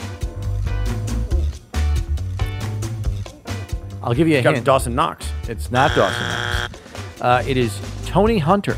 I'll 4.03 4.13
give 4.15 4.29
you 4.29 4.37
a 4.37 4.43
got 4.43 4.55
hint. 4.55 4.67
Dawson 4.67 4.95
Knox. 4.95 5.31
It's 5.49 5.71
not 5.71 5.95
Dawson 5.95 6.23
Knox. 6.23 6.79
Uh, 7.23 7.43
it 7.49 7.57
is 7.57 7.81
Tony 8.05 8.39
Hunter. 8.39 8.77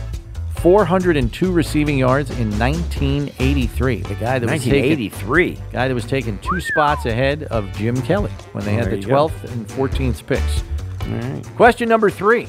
402 0.63 1.53
receiving 1.53 1.97
yards 1.97 2.31
in 2.39 2.51
1983. 2.59 4.03
The 4.03 4.15
guy 4.17 4.39
that 4.39 4.51
was 4.51 4.63
taken 4.63 4.91
1983. 4.91 5.59
guy 5.73 5.89
that 5.89 5.95
was 5.95 6.05
taken 6.05 6.39
two 6.41 6.61
spots 6.61 7.07
ahead 7.07 7.45
of 7.45 7.73
Jim 7.73 7.97
Kelly 8.03 8.31
when 8.53 8.65
they 8.67 8.75
had 8.75 8.85
There 8.85 8.97
the 8.97 9.01
you 9.01 9.07
go. 9.07 9.29
12th 9.29 9.53
and 9.53 9.67
14th 9.69 10.27
picks. 10.27 11.49
Question 11.57 11.89
number 11.89 12.11
three 12.11 12.47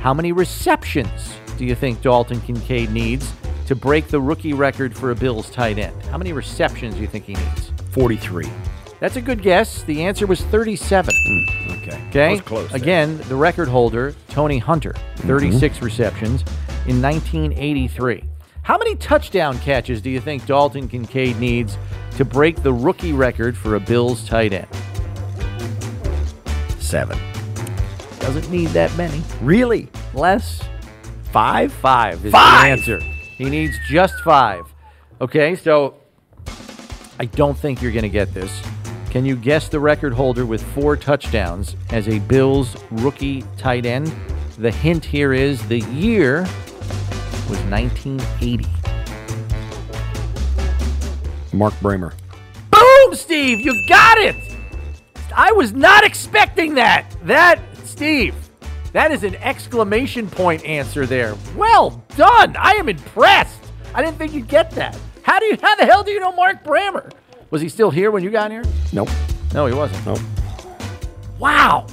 How 0.00 0.12
many 0.12 0.32
receptions 0.32 1.32
do 1.56 1.64
you 1.64 1.74
think 1.74 2.02
Dalton 2.02 2.38
Kincaid 2.42 2.90
needs 2.90 3.32
to 3.66 3.74
break 3.74 4.08
the 4.08 4.20
rookie 4.20 4.52
record 4.52 4.94
for 4.94 5.10
a 5.10 5.14
Bills 5.14 5.48
tight 5.48 5.78
end? 5.78 6.00
How 6.04 6.18
many 6.18 6.34
receptions 6.34 6.96
do 6.96 7.00
you 7.00 7.06
think 7.06 7.24
he 7.24 7.32
needs? 7.32 7.72
43. 7.92 8.46
That's 9.00 9.16
a 9.16 9.22
good 9.22 9.40
guess. 9.40 9.82
The 9.84 10.04
answer 10.04 10.26
was 10.26 10.42
37. 10.42 11.14
Hmm, 11.14 11.70
okay. 11.70 11.86
Okay. 11.86 12.10
That 12.12 12.30
was 12.30 12.40
close. 12.42 12.68
there. 12.68 12.80
Again, 12.80 13.16
the 13.28 13.36
record 13.36 13.68
holder, 13.68 14.14
Tony 14.28 14.58
Hunter, 14.58 14.92
mm-hmm. 14.92 15.28
36 15.28 15.80
receptions 15.80 16.44
in 16.88 17.02
1983. 17.02 18.22
How 18.62 18.78
many 18.78 18.96
touchdown 18.96 19.58
catches 19.60 20.00
do 20.00 20.10
you 20.10 20.20
think 20.20 20.46
Dalton 20.46 20.88
Kincaid 20.88 21.38
needs 21.38 21.78
to 22.16 22.24
break 22.24 22.62
the 22.62 22.72
rookie 22.72 23.12
record 23.12 23.56
for 23.56 23.76
a 23.76 23.80
Bills 23.80 24.26
tight 24.26 24.52
end? 24.52 24.68
Seven. 26.78 27.18
Doesn't 28.18 28.50
need 28.50 28.68
that 28.68 28.96
many. 28.96 29.22
Really? 29.40 29.88
Less. 30.14 30.62
Five? 31.32 31.72
Five 31.72 32.24
is 32.24 32.32
Five! 32.32 32.62
the 32.62 32.68
answer. 32.68 33.00
He 33.36 33.44
needs 33.44 33.76
just 33.88 34.14
five. 34.24 34.64
Okay, 35.20 35.54
so 35.54 35.94
I 37.18 37.26
don't 37.26 37.56
think 37.56 37.82
you're 37.82 37.92
going 37.92 38.02
to 38.02 38.08
get 38.08 38.34
this. 38.34 38.62
Can 39.10 39.24
you 39.24 39.36
guess 39.36 39.68
the 39.68 39.80
record 39.80 40.12
holder 40.12 40.44
with 40.44 40.62
four 40.74 40.96
touchdowns 40.96 41.76
as 41.90 42.08
a 42.08 42.18
Bills 42.18 42.76
rookie 42.90 43.44
tight 43.56 43.86
end? 43.86 44.12
The 44.58 44.70
hint 44.70 45.04
here 45.04 45.32
is 45.32 45.66
the 45.68 45.80
year 45.80 46.46
was 47.48 47.58
1980. 47.64 48.66
Mark 51.52 51.74
Brammer. 51.74 52.12
Boom, 52.70 53.14
Steve, 53.14 53.60
you 53.60 53.72
got 53.88 54.18
it. 54.18 54.36
I 55.34 55.52
was 55.52 55.72
not 55.72 56.04
expecting 56.04 56.74
that. 56.74 57.06
That, 57.22 57.60
Steve, 57.84 58.34
that 58.92 59.10
is 59.10 59.24
an 59.24 59.34
exclamation 59.36 60.28
point 60.28 60.64
answer 60.64 61.06
there. 61.06 61.36
Well 61.56 62.02
done. 62.16 62.56
I 62.56 62.72
am 62.72 62.88
impressed. 62.88 63.62
I 63.94 64.02
didn't 64.02 64.18
think 64.18 64.32
you'd 64.32 64.48
get 64.48 64.70
that. 64.72 64.98
How 65.22 65.38
do 65.38 65.46
you? 65.46 65.58
How 65.60 65.76
the 65.76 65.84
hell 65.84 66.02
do 66.02 66.10
you 66.10 66.20
know 66.20 66.32
Mark 66.32 66.64
Brammer? 66.64 67.12
Was 67.50 67.60
he 67.62 67.68
still 67.68 67.90
here 67.90 68.10
when 68.10 68.22
you 68.22 68.30
got 68.30 68.50
here? 68.50 68.64
Nope. 68.92 69.08
No, 69.52 69.66
he 69.66 69.74
wasn't. 69.74 70.04
Nope. 70.06 70.18
Wow. 71.38 71.86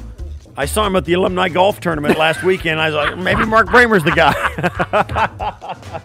I 0.56 0.66
saw 0.66 0.86
him 0.86 0.96
at 0.96 1.06
the 1.06 1.14
alumni 1.14 1.50
golf 1.50 1.80
tournament 1.80 2.18
last 2.18 2.44
weekend. 2.44 2.80
I 2.80 2.90
was 2.90 2.96
like, 2.96 3.18
maybe 3.18 3.46
Mark 3.46 3.68
Brammer's 3.68 4.04
the 4.04 4.12
guy. 4.12 4.34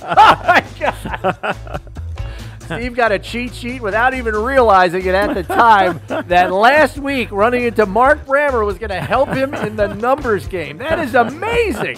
Oh 0.00 0.42
my 0.46 0.64
God. 0.78 1.80
Steve 2.68 2.94
got 2.94 3.12
a 3.12 3.18
cheat 3.18 3.54
sheet 3.54 3.80
without 3.80 4.12
even 4.12 4.34
realizing 4.36 5.06
it 5.06 5.14
at 5.14 5.32
the 5.32 5.42
time 5.42 6.00
that 6.06 6.52
last 6.52 6.98
week 6.98 7.32
running 7.32 7.64
into 7.64 7.86
Mark 7.86 8.26
Brammer 8.26 8.66
was 8.66 8.76
going 8.76 8.90
to 8.90 9.00
help 9.00 9.30
him 9.30 9.54
in 9.54 9.76
the 9.76 9.88
numbers 9.94 10.46
game. 10.46 10.76
That 10.76 10.98
is 10.98 11.14
amazing. 11.14 11.96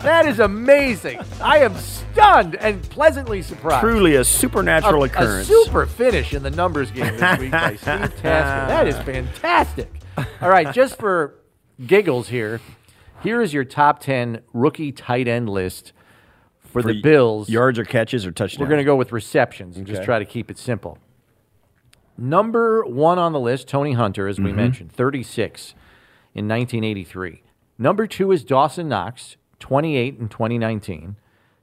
That 0.00 0.26
is 0.26 0.40
amazing. 0.40 1.20
I 1.40 1.58
am 1.58 1.76
stunned 1.76 2.56
and 2.56 2.82
pleasantly 2.90 3.42
surprised. 3.42 3.80
Truly 3.80 4.16
a 4.16 4.24
supernatural 4.24 5.04
a, 5.04 5.06
occurrence. 5.06 5.48
a 5.48 5.52
super 5.52 5.86
finish 5.86 6.34
in 6.34 6.42
the 6.42 6.50
numbers 6.50 6.90
game 6.90 7.16
this 7.16 7.38
week 7.38 7.52
by 7.52 7.76
Steve 7.76 8.16
Tasker. 8.16 8.22
That 8.22 8.88
is 8.88 8.96
fantastic. 8.98 9.88
All 10.40 10.48
right, 10.48 10.72
just 10.74 10.98
for 10.98 11.35
giggles 11.84 12.28
here, 12.28 12.60
here 13.22 13.40
is 13.42 13.52
your 13.52 13.64
top 13.64 14.00
10 14.00 14.42
rookie 14.52 14.92
tight 14.92 15.28
end 15.28 15.48
list 15.48 15.92
for, 16.60 16.82
For 16.82 16.92
the 16.92 17.00
Bills. 17.00 17.48
Yards 17.48 17.78
or 17.78 17.84
catches 17.84 18.26
or 18.26 18.32
touchdowns? 18.32 18.60
We're 18.60 18.66
going 18.68 18.78
to 18.78 18.84
go 18.84 18.96
with 18.96 19.12
receptions 19.12 19.76
and 19.76 19.86
just 19.86 20.02
try 20.02 20.18
to 20.18 20.24
keep 20.24 20.50
it 20.50 20.58
simple. 20.58 20.98
Number 22.18 22.82
one 22.84 23.18
on 23.18 23.32
the 23.32 23.40
list, 23.40 23.68
Tony 23.68 23.92
Hunter, 23.92 24.26
as 24.26 24.38
we 24.38 24.46
Mm-hmm. 24.46 24.56
mentioned, 24.56 24.92
36 24.92 25.74
in 26.34 26.48
1983. 26.48 27.42
Number 27.78 28.06
two 28.06 28.32
is 28.32 28.42
Dawson 28.44 28.88
Knox, 28.88 29.36
28 29.60 30.18
in 30.18 30.28
2019. 30.28 31.16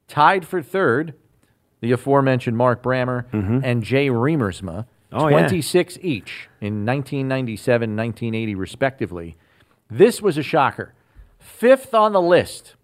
Tied 0.06 0.46
for 0.46 0.62
third, 0.62 1.14
the 1.80 1.90
aforementioned 1.92 2.56
Mark 2.56 2.82
Brammer 2.82 3.24
and 3.64 3.82
Jay 3.82 4.08
Riemersma, 4.08 4.86
Mm-hmm. 5.12 5.22
Oh, 5.26 5.28
yeah. 5.28 5.46
26 5.46 5.98
each 6.02 6.48
in 6.60 6.84
1997 6.84 7.94
1980, 7.96 8.54
respectively. 8.56 9.36
This 9.90 10.20
was 10.22 10.38
a 10.38 10.42
shocker. 10.42 10.94
Fifth 11.38 11.94
on 11.94 12.12
the 12.12 12.22
list, 12.22 12.74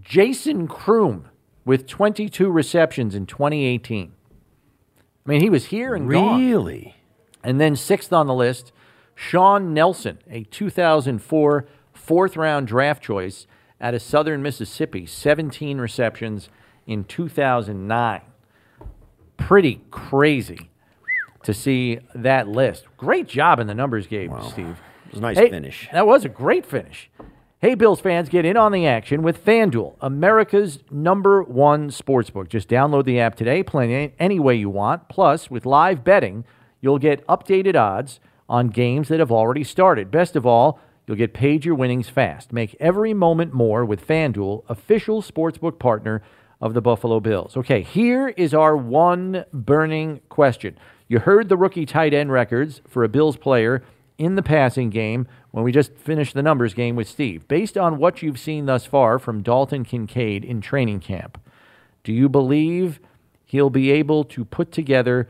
Jason 0.00 0.68
Croom 0.68 1.28
with 1.64 1.86
22 1.86 2.50
receptions 2.50 3.14
in 3.14 3.26
2018. 3.26 4.12
I 5.26 5.30
mean, 5.30 5.40
he 5.40 5.50
was 5.50 5.66
here 5.66 5.94
and 5.94 6.10
gone. 6.10 6.40
Really? 6.40 6.94
And 7.44 7.60
then 7.60 7.76
sixth 7.76 8.12
on 8.12 8.26
the 8.26 8.34
list, 8.34 8.72
Shawn 9.14 9.74
Nelson, 9.74 10.18
a 10.30 10.44
2004 10.44 11.66
fourth 11.92 12.36
round 12.36 12.66
draft 12.66 13.02
choice 13.02 13.46
out 13.80 13.94
of 13.94 14.00
Southern 14.00 14.42
Mississippi, 14.42 15.04
17 15.04 15.78
receptions 15.78 16.48
in 16.86 17.04
2009. 17.04 18.20
Pretty 19.36 19.82
crazy 19.90 20.70
to 21.42 21.52
see 21.52 22.00
that 22.14 22.48
list. 22.48 22.86
Great 22.96 23.28
job 23.28 23.60
in 23.60 23.66
the 23.66 23.74
numbers 23.74 24.06
game, 24.06 24.32
Steve. 24.50 24.80
It 25.08 25.12
was 25.12 25.18
a 25.18 25.22
nice 25.22 25.38
Hey, 25.38 25.50
finish. 25.50 25.88
That 25.92 26.06
was 26.06 26.24
a 26.24 26.28
great 26.28 26.66
finish. 26.66 27.10
Hey, 27.60 27.74
Bills 27.74 28.00
fans, 28.00 28.28
get 28.28 28.44
in 28.44 28.56
on 28.56 28.70
the 28.72 28.86
action 28.86 29.22
with 29.22 29.44
FanDuel, 29.44 29.94
America's 30.00 30.78
number 30.90 31.42
one 31.42 31.88
sportsbook. 31.90 32.48
Just 32.48 32.68
download 32.68 33.04
the 33.04 33.18
app 33.18 33.34
today, 33.34 33.62
play 33.64 33.92
any- 33.92 34.12
any 34.20 34.38
way 34.38 34.54
you 34.54 34.70
want. 34.70 35.08
Plus, 35.08 35.50
with 35.50 35.66
live 35.66 36.04
betting, 36.04 36.44
you'll 36.80 36.98
get 36.98 37.26
updated 37.26 37.74
odds 37.74 38.20
on 38.48 38.68
games 38.68 39.08
that 39.08 39.18
have 39.18 39.32
already 39.32 39.64
started. 39.64 40.10
Best 40.10 40.36
of 40.36 40.46
all, 40.46 40.78
you'll 41.06 41.16
get 41.16 41.34
paid 41.34 41.64
your 41.64 41.74
winnings 41.74 42.08
fast. 42.08 42.52
Make 42.52 42.76
every 42.78 43.12
moment 43.12 43.52
more 43.52 43.84
with 43.84 44.06
FanDuel, 44.06 44.62
official 44.68 45.20
sportsbook 45.20 45.78
partner 45.80 46.22
of 46.60 46.74
the 46.74 46.80
Buffalo 46.80 47.18
Bills. 47.18 47.56
Okay, 47.56 47.80
here 47.82 48.28
is 48.36 48.54
our 48.54 48.76
one 48.76 49.44
burning 49.52 50.20
question. 50.28 50.76
You 51.08 51.18
heard 51.20 51.48
the 51.48 51.56
rookie 51.56 51.86
tight 51.86 52.14
end 52.14 52.30
records 52.30 52.82
for 52.86 53.02
a 53.02 53.08
Bills 53.08 53.36
player 53.36 53.82
in 54.18 54.34
the 54.34 54.42
passing 54.42 54.90
game 54.90 55.26
when 55.52 55.64
we 55.64 55.72
just 55.72 55.94
finished 55.96 56.34
the 56.34 56.42
numbers 56.42 56.74
game 56.74 56.96
with 56.96 57.08
Steve. 57.08 57.46
Based 57.48 57.78
on 57.78 57.98
what 57.98 58.20
you've 58.22 58.38
seen 58.38 58.66
thus 58.66 58.84
far 58.84 59.18
from 59.18 59.42
Dalton 59.42 59.84
Kincaid 59.84 60.44
in 60.44 60.60
training 60.60 61.00
camp, 61.00 61.40
do 62.04 62.12
you 62.12 62.28
believe 62.28 63.00
he'll 63.44 63.70
be 63.70 63.90
able 63.92 64.24
to 64.24 64.44
put 64.44 64.72
together 64.72 65.28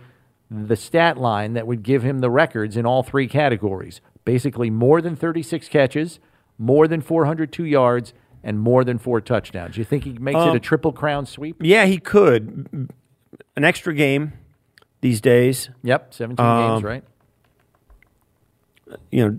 the 0.51 0.77
stat 0.77 1.19
line 1.19 1.53
that 1.53 1.67
would 1.67 1.83
give 1.83 2.03
him 2.03 2.21
the 2.21 2.31
records 2.31 2.77
in 2.77 2.87
all 2.87 3.03
three 3.03 3.29
categories? 3.29 4.01
Basically, 4.25 4.71
more 4.71 5.01
than 5.03 5.15
36 5.17 5.69
catches, 5.69 6.19
more 6.59 6.89
than 6.89 7.01
402 7.01 7.65
yards, 7.65 8.15
and 8.43 8.59
more 8.61 8.85
than 8.85 8.99
four 8.99 9.21
touchdowns. 9.21 9.77
You 9.77 9.85
think 9.85 10.05
he 10.05 10.13
makes 10.15 10.39
it 10.41 10.55
a 10.55 10.61
triple 10.61 10.93
crown 10.93 11.27
sweep? 11.27 11.57
Yeah, 11.61 11.85
he 11.87 11.99
could. 11.99 12.89
An 13.57 13.65
extra 13.65 13.93
game 13.93 14.33
these 15.01 15.21
days. 15.21 15.71
Yep, 15.83 16.15
17 16.15 16.45
Um, 16.47 16.73
games, 16.75 16.85
right? 16.85 17.05
You 19.11 19.29
know, 19.29 19.39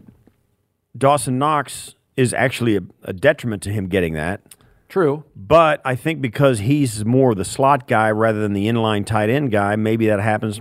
Dawson 0.98 1.38
Knox 1.38 1.96
is 2.16 2.34
actually 2.34 2.76
a, 2.78 2.82
a 3.04 3.14
detriment 3.14 3.64
to 3.64 3.72
him 3.72 3.88
getting 3.88 4.14
that. 4.14 4.42
True. 4.90 5.24
But 5.36 5.82
I 5.86 5.96
think 5.96 6.20
because 6.22 6.60
he's 6.60 7.06
more 7.06 7.36
the 7.36 7.46
slot 7.46 7.88
guy 7.88 8.10
rather 8.12 8.40
than 8.42 8.54
the 8.54 8.68
inline 8.68 9.06
tight 9.06 9.30
end 9.30 9.52
guy, 9.52 9.76
maybe 9.76 10.08
that 10.08 10.20
happens. 10.20 10.60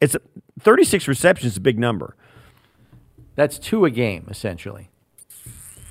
It's 0.00 0.16
36 0.60 1.08
receptions 1.08 1.52
is 1.52 1.56
a 1.58 1.60
big 1.60 1.78
number. 1.78 2.14
That's 3.34 3.58
two 3.58 3.84
a 3.84 3.90
game, 3.90 4.26
essentially. 4.30 4.90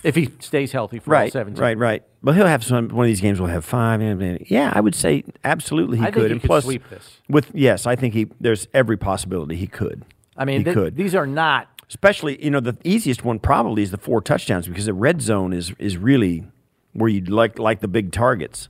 If 0.04 0.16
he 0.16 0.30
stays 0.40 0.72
healthy 0.72 1.00
for 1.00 1.14
all 1.14 1.22
Right, 1.22 1.32
17. 1.34 1.62
right, 1.62 1.78
right. 1.78 2.04
But 2.24 2.36
he'll 2.36 2.46
have 2.48 2.64
some. 2.64 2.90
One 2.90 3.06
of 3.06 3.08
these 3.10 3.20
games 3.22 3.40
will 3.40 3.48
have 3.48 3.66
five. 3.66 4.02
Yeah, 4.50 4.72
I 4.74 4.80
would 4.80 4.96
say 4.96 5.24
absolutely 5.44 5.98
he 5.98 6.04
I 6.04 6.06
think 6.08 6.16
could. 6.16 6.26
he 6.28 6.32
and 6.34 6.42
could 6.42 6.48
plus, 6.48 6.64
sweep 6.66 6.90
this. 6.90 7.18
With 7.30 7.52
yes, 7.54 7.86
I 7.86 7.96
think 7.96 8.14
he. 8.14 8.28
There's 8.40 8.68
every 8.74 8.96
possibility 8.98 9.56
he 9.56 9.68
could. 9.68 10.04
I 10.38 10.46
mean, 10.46 10.60
he 10.60 10.64
th- 10.66 10.74
could. 10.74 10.96
these 10.96 11.16
are 11.16 11.28
not. 11.28 11.68
Especially, 11.90 12.44
you 12.44 12.50
know, 12.52 12.60
the 12.60 12.78
easiest 12.84 13.24
one 13.24 13.40
probably 13.40 13.82
is 13.84 13.92
the 13.92 13.98
four 13.98 14.22
touchdowns 14.22 14.68
because 14.68 14.86
the 14.86 14.94
red 14.94 15.22
zone 15.22 15.54
is 15.54 15.74
is 15.80 15.98
really 15.98 16.46
where 16.94 17.10
you'd 17.10 17.30
like 17.30 17.58
like 17.60 17.80
the 17.80 17.88
big 17.88 18.12
targets. 18.12 18.68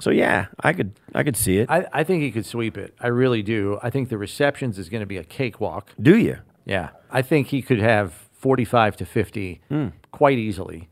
So 0.00 0.10
yeah, 0.10 0.46
I 0.60 0.72
could 0.72 0.92
I 1.14 1.22
could 1.22 1.36
see 1.36 1.58
it. 1.58 1.70
I, 1.70 1.86
I 1.92 2.04
think 2.04 2.22
he 2.22 2.30
could 2.30 2.46
sweep 2.46 2.76
it. 2.78 2.94
I 3.00 3.08
really 3.08 3.42
do. 3.42 3.78
I 3.82 3.90
think 3.90 4.08
the 4.08 4.18
receptions 4.18 4.78
is 4.78 4.88
going 4.88 5.00
to 5.00 5.06
be 5.06 5.16
a 5.16 5.24
cakewalk. 5.24 5.90
Do 6.00 6.16
you? 6.16 6.38
Yeah. 6.64 6.90
I 7.10 7.22
think 7.22 7.48
he 7.48 7.62
could 7.62 7.80
have 7.80 8.12
45 8.32 8.96
to 8.98 9.06
50 9.06 9.60
Hmm. 9.68 9.86
quite 10.10 10.38
easily. 10.38 10.88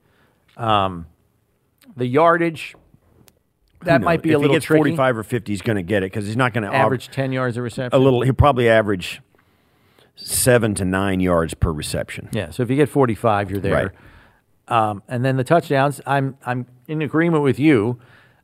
Um, 0.56 1.06
the 1.96 2.06
yardage, 2.06 2.74
that 3.82 4.00
might 4.02 4.22
be 4.22 4.32
a 4.32 4.38
little 4.38 4.54
If 4.56 4.62
he 4.62 4.66
gets 4.66 4.66
tricky. 4.66 4.78
45 4.96 5.18
or 5.18 5.22
50, 5.24 5.52
he's 5.52 5.62
going 5.62 5.76
to 5.76 5.82
get 5.82 6.02
it 6.02 6.06
because 6.12 6.26
he's 6.26 6.36
not 6.36 6.52
going 6.54 6.64
to 6.68 6.74
Average 6.74 7.08
10 7.10 7.32
yards 7.32 7.56
a 7.56 7.62
reception. 7.62 7.98
a 7.98 8.02
little. 8.02 8.22
He'll 8.22 8.32
probably 8.34 8.68
average 8.68 9.20
seven 10.24 10.74
to 10.76 10.84
nine 10.84 11.20
yards 11.20 11.54
per 11.54 11.72
reception. 11.72 12.28
Yeah, 12.32 12.50
so 12.50 12.62
if 12.62 12.70
you 12.70 12.76
get 12.76 12.88
45, 12.88 13.50
you're 13.50 13.60
there. 13.60 13.74
Right. 13.74 13.90
Um, 14.68 15.02
and 15.08 15.24
then 15.24 15.36
the 15.36 15.44
touchdowns, 15.44 16.00
I'm 16.06 16.36
I'm 16.44 16.66
in 16.88 17.02
agreement 17.02 17.42
with 17.42 17.58
you. 17.58 17.98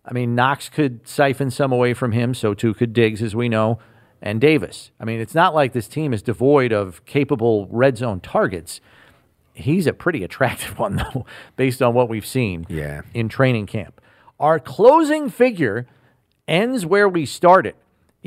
I 0.04 0.12
mean, 0.12 0.34
Knox 0.34 0.68
could 0.68 1.06
siphon 1.06 1.50
some 1.50 1.70
away 1.72 1.94
from 1.94 2.12
him, 2.12 2.34
so 2.34 2.54
too 2.54 2.74
could 2.74 2.92
Diggs, 2.92 3.22
as 3.22 3.36
we 3.36 3.48
know, 3.48 3.78
and 4.22 4.40
Davis. 4.40 4.90
I 4.98 5.04
mean, 5.04 5.20
it's 5.20 5.34
not 5.34 5.54
like 5.54 5.72
this 5.72 5.86
team 5.88 6.12
is 6.12 6.22
devoid 6.22 6.72
of 6.72 7.04
capable 7.04 7.66
red 7.70 7.96
zone 7.98 8.20
targets. 8.20 8.80
He's 9.54 9.86
a 9.86 9.92
pretty 9.92 10.22
attractive 10.24 10.78
one, 10.78 10.96
though, 10.96 11.26
based 11.56 11.82
on 11.82 11.94
what 11.94 12.08
we've 12.08 12.26
seen 12.26 12.66
Yeah. 12.68 13.02
in 13.14 13.28
training 13.28 13.66
camp. 13.66 14.00
Our 14.40 14.58
closing 14.58 15.28
figure 15.30 15.86
ends 16.46 16.86
where 16.86 17.08
we 17.08 17.26
started. 17.26 17.74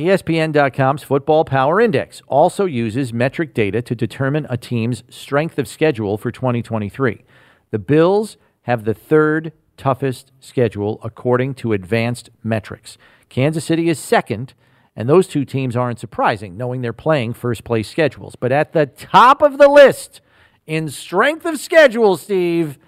ESPN.com's 0.02 1.04
Football 1.04 1.46
Power 1.46 1.80
Index 1.80 2.24
also 2.28 2.66
uses 2.66 3.14
metric 3.14 3.54
data 3.54 3.84
to 3.84 3.94
determine 3.94 4.48
a 4.50 4.58
team's 4.58 5.04
strength 5.10 5.60
of 5.60 5.68
schedule 5.68 6.18
for 6.18 6.32
2023. 6.32 7.24
The 7.70 7.78
Bills 7.78 8.38
have 8.64 8.84
the 8.84 8.96
third 8.96 9.52
toughest 9.78 10.32
schedule 10.40 11.00
according 11.04 11.54
to 11.56 11.74
advanced 11.74 12.32
metrics. 12.44 12.98
Kansas 13.30 13.64
City 13.64 13.90
is 13.90 14.00
second, 14.00 14.56
and 14.96 15.08
those 15.08 15.28
two 15.28 15.46
teams 15.46 15.76
aren't 15.76 16.00
surprising, 16.00 16.58
knowing 16.58 16.82
they're 16.82 16.94
playing 16.94 17.34
first 17.34 17.64
place 17.64 17.88
schedules. 17.88 18.36
But 18.36 18.52
at 18.52 18.74
the 18.74 18.88
top 18.88 19.44
of 19.44 19.60
the 19.60 19.70
list 19.70 20.20
in 20.66 20.90
strength 20.90 21.46
of 21.46 21.60
schedule, 21.60 22.18
Steve, 22.18 22.80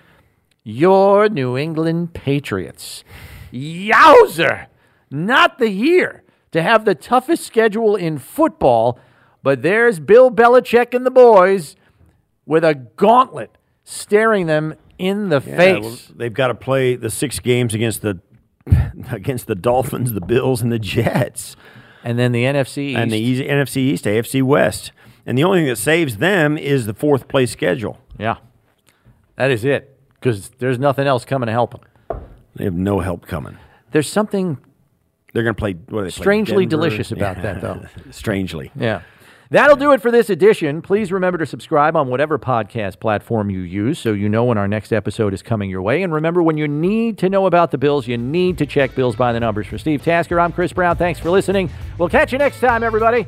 your 0.63 1.29
New 1.29 1.57
England 1.57 2.15
Patriots. 2.15 3.03
Yowzer! 3.51 4.65
Not 5.11 5.59
the 5.59 5.69
year 5.69 6.22
to 6.53 6.63
have 6.63 6.85
the 6.85 6.95
toughest 6.95 7.43
schedule 7.45 7.95
in 7.95 8.17
football, 8.17 8.97
but 9.43 9.61
there's 9.61 9.99
Bill 9.99 10.31
Belichick 10.31 10.93
and 10.93 11.05
the 11.05 11.11
boys 11.11 11.75
with 12.45 12.63
a 12.63 12.73
gauntlet 12.73 13.57
staring 13.83 14.47
them 14.47 14.75
in 14.97 15.29
the 15.29 15.41
Yeah, 15.45 15.57
face. 15.57 15.81
well, 15.83 15.97
they've 16.15 16.33
got 16.33 16.47
to 16.47 16.55
play 16.55 16.95
the 16.95 17.09
six 17.09 17.39
games 17.39 17.73
against 17.73 18.01
the 18.01 18.19
against 19.11 19.47
the 19.47 19.55
Dolphins, 19.55 20.13
the 20.13 20.21
Bills, 20.21 20.61
and 20.61 20.71
the 20.71 20.79
Jets, 20.79 21.57
and 22.03 22.17
then 22.17 22.31
the 22.31 22.43
NFC 22.45 22.77
East. 22.89 22.97
and 22.99 23.11
the 23.11 23.17
easy, 23.19 23.43
NFC 23.45 23.77
East, 23.77 24.05
AFC 24.05 24.41
West. 24.41 24.93
And 25.25 25.37
the 25.37 25.43
only 25.43 25.59
thing 25.59 25.67
that 25.67 25.77
saves 25.77 26.17
them 26.17 26.57
is 26.57 26.85
the 26.85 26.93
fourth 26.93 27.27
place 27.27 27.51
schedule. 27.51 27.97
yeah, 28.17 28.37
that 29.35 29.51
is 29.51 29.65
it, 29.65 29.97
because 30.13 30.49
there's 30.59 30.79
nothing 30.79 31.07
else 31.07 31.25
coming 31.25 31.47
to 31.47 31.51
help 31.53 31.71
them. 31.71 32.21
They 32.55 32.63
have 32.65 32.73
no 32.73 32.99
help 32.99 33.25
coming. 33.25 33.57
There's 33.91 34.09
something 34.09 34.57
They're 35.33 35.43
going 35.43 35.55
to 35.55 35.59
play. 35.59 35.73
What 35.73 36.01
do 36.01 36.03
they 36.05 36.11
strangely 36.11 36.65
delicious 36.65 37.11
about 37.11 37.41
that, 37.41 37.61
though. 37.61 37.85
Strangely. 38.11 38.71
Yeah. 38.75 39.01
That'll 39.49 39.75
do 39.75 39.91
it 39.91 40.01
for 40.01 40.09
this 40.09 40.31
edition. 40.31 40.81
Please 40.81 41.11
remember 41.11 41.37
to 41.37 41.45
subscribe 41.45 41.95
on 41.95 42.07
whatever 42.07 42.39
podcast 42.39 42.99
platform 42.99 43.51
you 43.51 43.59
use 43.59 43.99
so 43.99 44.11
you 44.13 44.27
know 44.27 44.45
when 44.45 44.57
our 44.57 44.67
next 44.67 44.91
episode 44.91 45.31
is 45.31 45.43
coming 45.43 45.69
your 45.69 45.83
way. 45.83 46.01
And 46.01 46.11
remember, 46.11 46.41
when 46.41 46.57
you 46.57 46.67
need 46.67 47.19
to 47.19 47.29
know 47.29 47.45
about 47.45 47.69
the 47.69 47.77
Bills, 47.77 48.07
you 48.07 48.17
need 48.17 48.57
to 48.57 48.65
check 48.65 48.95
Bills 48.95 49.15
by 49.15 49.31
the 49.31 49.39
numbers. 49.39 49.67
For 49.67 49.77
Steve 49.77 50.01
Tasker, 50.01 50.39
I'm 50.39 50.53
Chris 50.53 50.73
Brown. 50.73 50.95
Thanks 50.95 51.19
for 51.19 51.29
listening. 51.29 51.69
We'll 51.99 52.09
catch 52.09 52.31
you 52.31 52.39
next 52.39 52.61
time, 52.61 52.81
everybody. 52.81 53.27